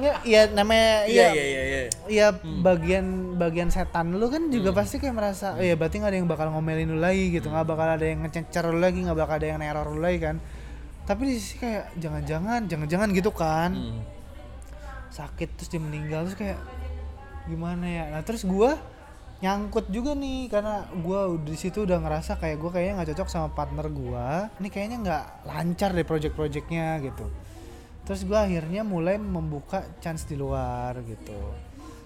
[0.01, 1.83] Ya, ya namanya Iya, ya iya, iya, iya.
[2.09, 2.27] ya
[2.64, 6.29] bagian bagian setan lu kan juga pasti kayak merasa oh ya berarti nggak ada yang
[6.29, 7.53] bakal ngomelin lu lagi gitu.
[7.53, 10.37] Nggak bakal ada yang ngecencer lu lagi nggak bakal ada yang neror lu lagi kan.
[11.05, 13.70] Tapi di sisi kayak jangan-jangan jangan-jangan gitu kan.
[13.77, 14.01] Hmm.
[15.12, 16.57] sakit terus dia meninggal terus kayak
[17.49, 18.05] gimana ya?
[18.12, 18.78] Nah terus gua
[19.43, 23.49] nyangkut juga nih karena gua di situ udah ngerasa kayak gua kayaknya nggak cocok sama
[23.51, 24.51] partner gua.
[24.62, 27.26] Ini kayaknya nggak lancar deh project-projectnya gitu.
[28.07, 31.38] Terus gua akhirnya mulai membuka chance di luar gitu.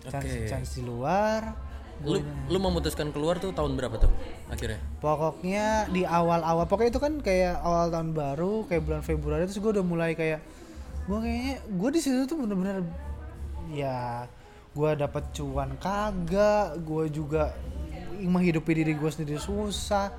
[0.09, 0.49] Chance Oke.
[0.49, 1.66] chance di luar
[2.05, 2.20] Lu
[2.53, 4.12] lu memutuskan keluar tuh tahun berapa tuh
[4.53, 4.76] akhirnya?
[5.01, 9.72] pokoknya di awal-awal pokoknya itu kan kayak awal tahun baru kayak bulan Februari terus gue
[9.80, 10.45] udah mulai kayak
[11.09, 12.84] gue kayaknya gue di situ tuh bener-bener
[13.72, 14.28] ya
[14.77, 17.57] gue dapat cuan kagak gue juga
[18.20, 20.12] menghidupi diri gue sendiri susah.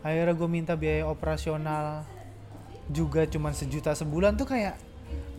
[0.00, 2.08] Akhirnya gue minta biaya operasional
[2.88, 4.80] juga cuman sejuta sebulan tuh kayak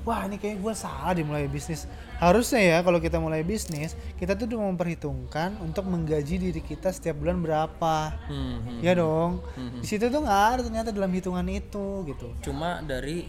[0.05, 1.89] wah ini kayak gue salah di mulai bisnis.
[2.21, 7.17] Harusnya ya kalau kita mulai bisnis kita tuh udah memperhitungkan untuk menggaji diri kita setiap
[7.17, 8.13] bulan berapa.
[8.29, 8.79] Hmm, hmm.
[8.85, 9.41] ya dong
[9.81, 12.27] di situ tuh nggak ada ternyata dalam hitungan itu gitu.
[12.45, 13.25] Cuma dari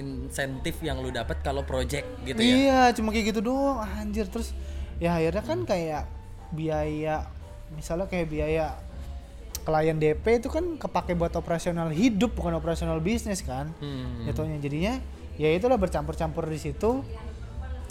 [0.00, 2.48] insentif yang lu dapat kalau project gitu ya.
[2.56, 4.24] iya cuma kayak gitu doang anjir.
[4.26, 4.56] Terus
[5.00, 6.04] ya akhirnya kan kayak
[6.52, 7.26] biaya
[7.72, 8.76] misalnya kayak biaya
[9.64, 13.70] klien DP itu kan kepake buat operasional hidup bukan operasional bisnis kan.
[13.78, 14.24] Hmm.
[14.28, 14.56] jatuhnya.
[14.60, 14.94] Jadinya
[15.36, 17.04] ya itulah bercampur-campur di situ.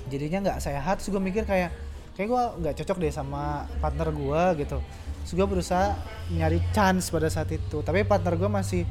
[0.10, 1.02] Jadinya nggak sehat.
[1.02, 1.72] Terus gue mikir kayak
[2.18, 4.78] kayak gue nggak cocok deh sama partner gue gitu.
[5.26, 5.94] Terus gue berusaha
[6.34, 7.86] nyari chance pada saat itu.
[7.86, 8.84] Tapi partner gue masih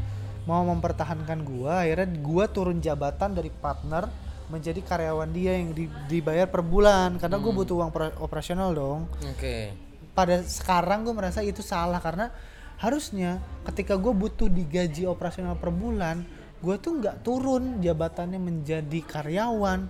[0.48, 4.08] mau mempertahankan gue akhirnya gue turun jabatan dari partner
[4.48, 7.16] menjadi karyawan dia yang di- dibayar per bulan.
[7.16, 9.00] Karena gue butuh uang per- operasional dong.
[9.28, 9.86] Oke.
[10.10, 12.34] pada sekarang gue merasa itu salah karena
[12.82, 13.38] harusnya
[13.70, 16.26] ketika gue butuh digaji operasional per bulan
[16.58, 19.86] gue tuh nggak turun jabatannya menjadi karyawan.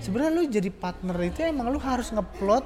[0.00, 2.64] Sebenarnya lu jadi partner itu emang lu harus ngeplot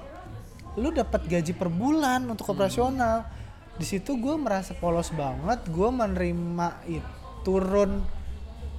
[0.78, 3.26] lu dapat gaji per bulan untuk operasional.
[3.74, 7.10] Di situ gue merasa polos banget gue menerima itu
[7.42, 8.06] turun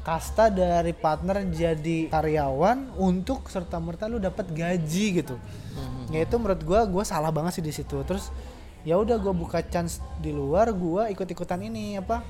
[0.01, 5.35] kasta dari partner jadi karyawan untuk serta merta lu dapat gaji gitu.
[6.09, 8.01] Ya itu menurut gua gua salah banget sih di situ.
[8.03, 8.33] Terus
[8.81, 12.25] ya udah gua buka chance di luar gua ikut ikutan ini apa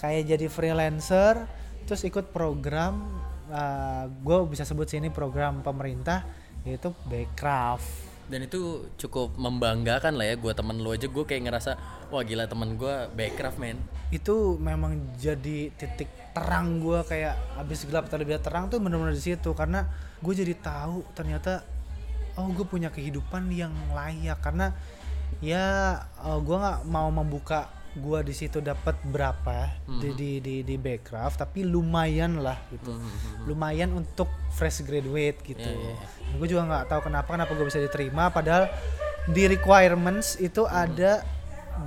[0.00, 1.44] kayak jadi freelancer
[1.84, 3.04] terus ikut program
[3.52, 6.24] uh, gue bisa sebut sini program pemerintah
[6.64, 11.10] yaitu Backcraft Dan itu cukup membanggakan lah ya gue temen lu aja.
[11.10, 11.70] Gue kayak ngerasa
[12.14, 13.78] wah gila temen gue backcraft men.
[14.10, 19.50] itu memang jadi titik terang gua kayak habis gelap terlebih terang tuh bener-bener di situ.
[19.54, 19.86] Karena
[20.22, 21.66] gue jadi tahu ternyata
[22.38, 24.38] oh gue punya kehidupan yang layak.
[24.38, 24.70] Karena
[25.42, 30.76] ya eh, gua nggak mau membuka gua di situ dapat berapa di di di di
[30.78, 32.94] Backcraft tapi lumayan lah gitu.
[33.50, 35.66] Lumayan untuk fresh graduate gitu.
[35.66, 38.70] Iya, iya, gue juga nggak tahu kenapa kenapa gue bisa diterima padahal
[39.26, 41.26] di requirements itu ada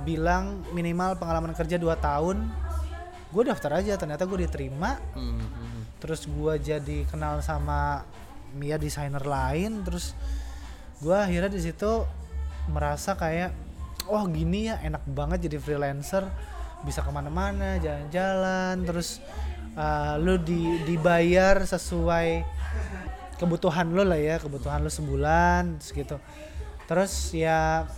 [0.04, 2.52] bilang minimal pengalaman kerja 2 tahun
[3.34, 5.00] gue daftar aja ternyata gue diterima.
[5.16, 5.82] Hmm, hmm, hmm.
[6.04, 8.04] terus gue jadi kenal sama
[8.54, 10.14] Mia desainer lain terus
[11.02, 12.06] gue akhirnya di situ
[12.70, 13.50] merasa kayak
[14.08, 16.24] oh gini ya enak banget jadi freelancer.
[16.84, 19.24] Bisa ke mana-mana jalan-jalan terus
[19.72, 22.44] uh, lu di, dibayar sesuai
[23.40, 26.16] kebutuhan lo lah ya kebutuhan lo sebulan terus gitu.
[26.84, 27.88] Terus ya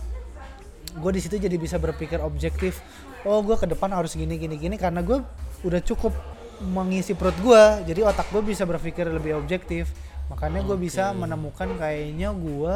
[0.95, 2.79] gue di situ jadi bisa berpikir objektif.
[3.27, 5.19] Oh gue ke depan harus gini gini gini karena gue
[5.67, 6.15] udah cukup
[6.57, 9.91] mengisi perut gue jadi otak gue bisa berpikir lebih objektif.
[10.31, 12.75] Makanya gue bisa menemukan kayaknya gue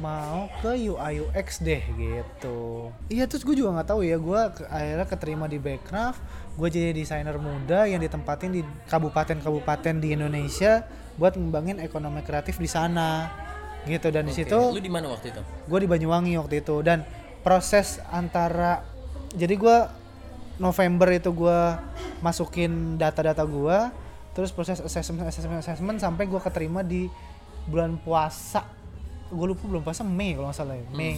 [0.00, 2.88] mau ke UI UX deh gitu.
[3.12, 6.16] Iya terus gue juga nggak tahu ya gue ke- akhirnya keterima di Backcraft
[6.56, 10.84] gue jadi desainer muda yang ditempatin di kabupaten-kabupaten di Indonesia
[11.16, 13.28] buat ngembangin ekonomi kreatif di sana
[13.84, 14.08] gitu.
[14.08, 15.42] Dan di Oke, situ Lu di mana waktu itu?
[15.44, 16.80] gue di Banyuwangi waktu itu.
[16.80, 17.04] Dan
[17.44, 18.80] proses antara
[19.36, 19.76] jadi gue
[20.56, 21.60] November itu gue
[22.20, 23.78] masukin data-data gue
[24.32, 27.12] terus proses assessment assessment assessment sampai gue keterima di
[27.68, 28.64] bulan puasa
[29.32, 31.16] gue lupa bulan puasa Mei kalau nggak salah ya Mei.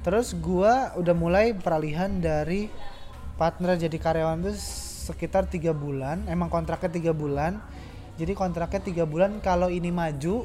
[0.00, 2.66] Terus gue udah mulai peralihan dari
[3.36, 4.56] partner jadi karyawan tuh
[5.12, 7.62] sekitar tiga bulan emang kontraknya tiga bulan.
[8.18, 10.44] Jadi kontraknya tiga bulan kalau ini maju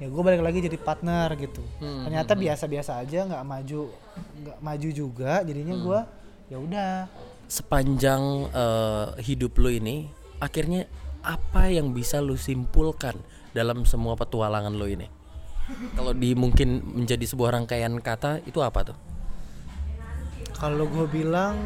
[0.00, 1.60] ya gue balik lagi jadi partner gitu.
[1.78, 3.80] Hmm, ternyata biasa-biasa aja nggak maju
[4.40, 5.84] nggak maju juga jadinya Hmm.
[5.84, 6.00] gue
[6.50, 6.92] ya udah.
[7.50, 10.06] Sepanjang eh, hidup lu ini
[10.38, 10.86] akhirnya
[11.20, 13.18] apa yang bisa lu simpulkan
[13.52, 15.19] dalam semua petualangan lu ini?
[15.94, 18.98] Kalau di mungkin menjadi sebuah rangkaian kata itu apa tuh?
[20.60, 21.56] kalau gue bilang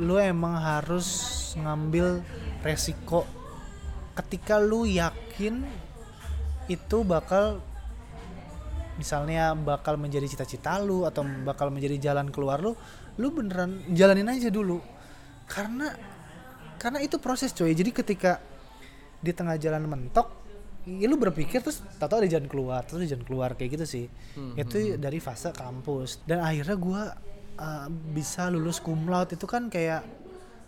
[0.00, 2.24] lu emang harus ngambil
[2.64, 3.28] resiko.
[4.16, 5.60] Ketika lu yakin
[6.64, 7.60] itu bakal
[8.96, 12.72] misalnya bakal menjadi cita-cita lu atau bakal menjadi jalan keluar lu
[13.20, 14.80] lu beneran jalanin aja dulu.
[15.44, 15.92] Karena
[16.80, 17.76] karena itu proses coy.
[17.76, 18.40] Jadi ketika
[19.20, 20.43] di tengah jalan mentok
[20.84, 24.06] ya lu berpikir terus tahu ada jalan keluar terus ada jalan keluar kayak gitu sih.
[24.56, 26.20] Itu dari fase kampus.
[26.28, 27.02] Dan akhirnya gua
[27.56, 29.34] uh, bisa lulus cum laude.
[29.34, 30.04] Itu kan kayak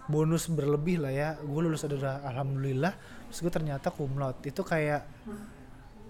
[0.09, 1.29] bonus berlebih lah ya.
[1.43, 2.95] Gue lulus udah alhamdulillah.
[3.29, 4.41] Terus gue ternyata cum laude.
[4.47, 5.03] Itu kayak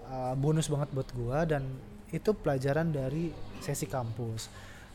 [0.07, 1.67] uh, bonus banget buat gua dan
[2.07, 4.47] itu pelajaran dari sesi kampus.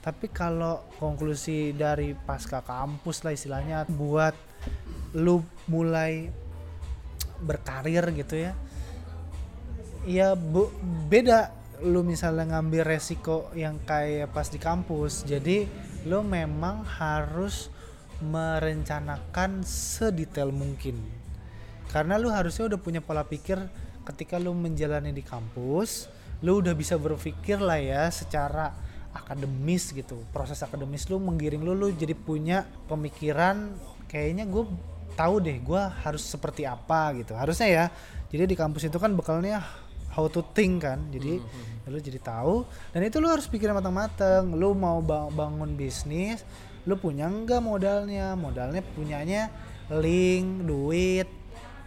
[0.03, 4.35] Tapi kalau konklusi dari pasca kampus lah istilahnya buat
[5.15, 6.33] lu mulai
[7.43, 8.57] berkarir gitu ya.
[10.03, 10.73] Ya bu-
[11.07, 11.55] beda.
[11.83, 15.27] Lu misalnya ngambil resiko yang kayak pas di kampus.
[15.27, 15.67] Jadi
[16.07, 17.71] lu memang harus
[18.23, 20.99] merencanakan sedetail mungkin.
[21.91, 23.59] Karena lu harusnya udah punya pola pikir
[24.07, 26.11] ketika lu menjalani di kampus
[26.43, 28.75] lu udah bisa berpikir lah ya secara
[29.15, 30.23] akademis gitu.
[30.35, 33.75] Proses akademis lu menggiring lu lu jadi punya pemikiran
[34.11, 34.67] kayaknya gue
[35.15, 37.35] tahu deh gue harus seperti apa gitu.
[37.39, 37.85] Harusnya ya
[38.31, 39.63] jadi di kampus itu kan bekalnya
[40.13, 41.09] how to think kan.
[41.11, 41.41] Jadi
[41.89, 42.69] lu jadi tahu.
[42.95, 44.53] Dan itu lu harus pikirin matang-matang.
[44.55, 46.45] Lu mau ba- bangun bisnis
[46.83, 48.35] lu punya enggak modalnya?
[48.35, 49.51] Modalnya punyanya
[49.91, 51.29] link duit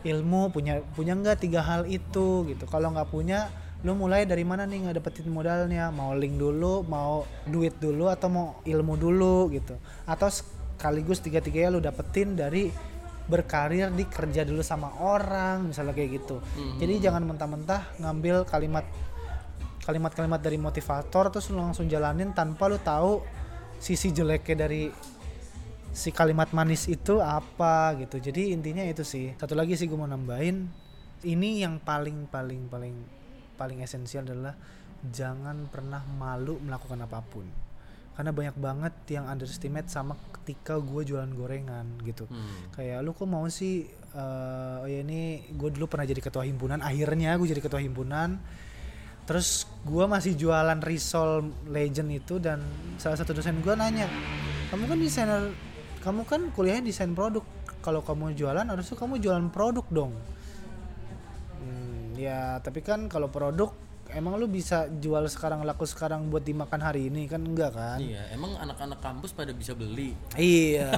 [0.06, 2.64] ilmu punya punya enggak tiga hal itu gitu.
[2.70, 3.50] Kalau nggak punya
[3.86, 5.90] lu mulai dari mana nih nggak dapetin modalnya?
[5.90, 9.76] Mau link dulu mau duit dulu atau mau ilmu dulu gitu.
[10.06, 12.70] Atau sekaligus tiga-tiganya lu dapetin dari
[13.26, 16.42] berkarir di kerja dulu sama orang misalnya kayak gitu.
[16.78, 18.86] Jadi jangan mentah-mentah ngambil kalimat
[19.86, 23.22] kalimat-kalimat dari motivator terus lu langsung jalanin tanpa lu tahu
[23.78, 24.90] sisi jeleknya dari
[25.94, 28.22] si kalimat manis itu apa gitu.
[28.22, 29.34] Jadi intinya itu sih.
[29.38, 30.86] Satu lagi sih gue mau nambahin
[31.26, 32.96] ini yang paling paling paling
[33.58, 34.54] paling esensial adalah
[35.06, 37.65] jangan pernah malu melakukan apa pun
[38.16, 42.26] karena banyak banget yang underestimate sama ketika gue jualan gorengan gitu.
[42.32, 42.72] Hmm.
[42.72, 46.80] kayak lu kok mau sih eh, oh ya ini gue dulu pernah jadi ketua himpunan
[46.80, 48.40] akhirnya gue jadi ketua himpunan.
[49.26, 52.62] Terus gue masih jualan risol legend itu dan
[53.02, 54.06] salah satu dosen gue nanya
[54.70, 55.44] kamu kan desainer
[56.06, 57.42] kamu kan kuliahnya desain produk.
[57.82, 60.14] Kalau kamu jualan harusnya kamu jualan produk dong.
[61.62, 63.74] Hmm, ya tapi kan kalau produk
[64.16, 68.32] emang lu bisa jual sekarang laku sekarang buat dimakan hari ini kan enggak kan Iya,
[68.32, 70.16] emang anak-anak kampus pada bisa beli.
[70.40, 70.96] Iya.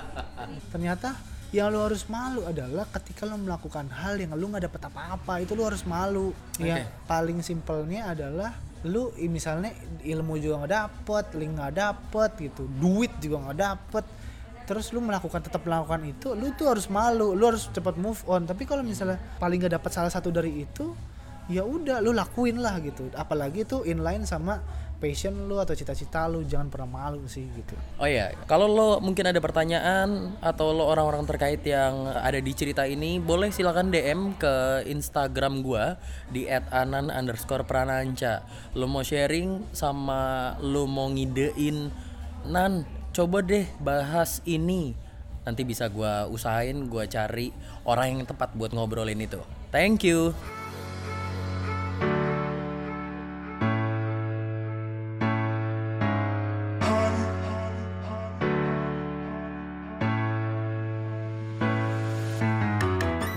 [0.72, 1.12] Ternyata
[1.54, 5.52] yang lu harus malu adalah ketika lu melakukan hal yang lu nggak dapet apa-apa itu
[5.54, 6.32] lu harus malu.
[6.58, 8.50] Yang paling simpelnya adalah
[8.86, 9.70] lu misalnya
[10.02, 14.04] ilmu juga nggak dapet, link nggak dapet gitu, duit juga nggak dapet.
[14.66, 18.42] Terus lu melakukan tetap melakukan itu, lu tuh harus malu, lu harus cepat move on.
[18.50, 20.90] Tapi kalau misalnya paling nggak dapet salah satu dari itu,
[21.46, 23.06] ya udah lu lakuin lah gitu.
[23.14, 24.62] Apalagi itu inline sama
[24.96, 27.76] passion lu atau cita-cita lu, jangan pernah malu sih gitu.
[28.00, 32.88] Oh ya, kalau lo mungkin ada pertanyaan atau lo orang-orang terkait yang ada di cerita
[32.88, 36.00] ini, boleh silakan DM ke Instagram gua
[36.32, 38.42] di @anan underscore prananca.
[38.72, 41.92] Lo mau sharing sama lo mau ngidein,
[42.48, 44.96] Nan, coba deh bahas ini.
[45.44, 47.52] Nanti bisa gua usahain, gua cari
[47.84, 49.44] orang yang tepat buat ngobrolin itu.
[49.70, 50.32] Thank you.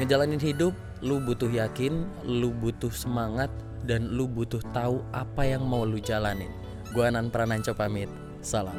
[0.09, 0.73] Ngejalanin hidup,
[1.05, 3.53] lu butuh yakin, lu butuh semangat,
[3.85, 6.49] dan lu butuh tahu apa yang mau lu jalanin.
[6.97, 8.09] Gua Anan Prananco pamit.
[8.41, 8.73] Salam.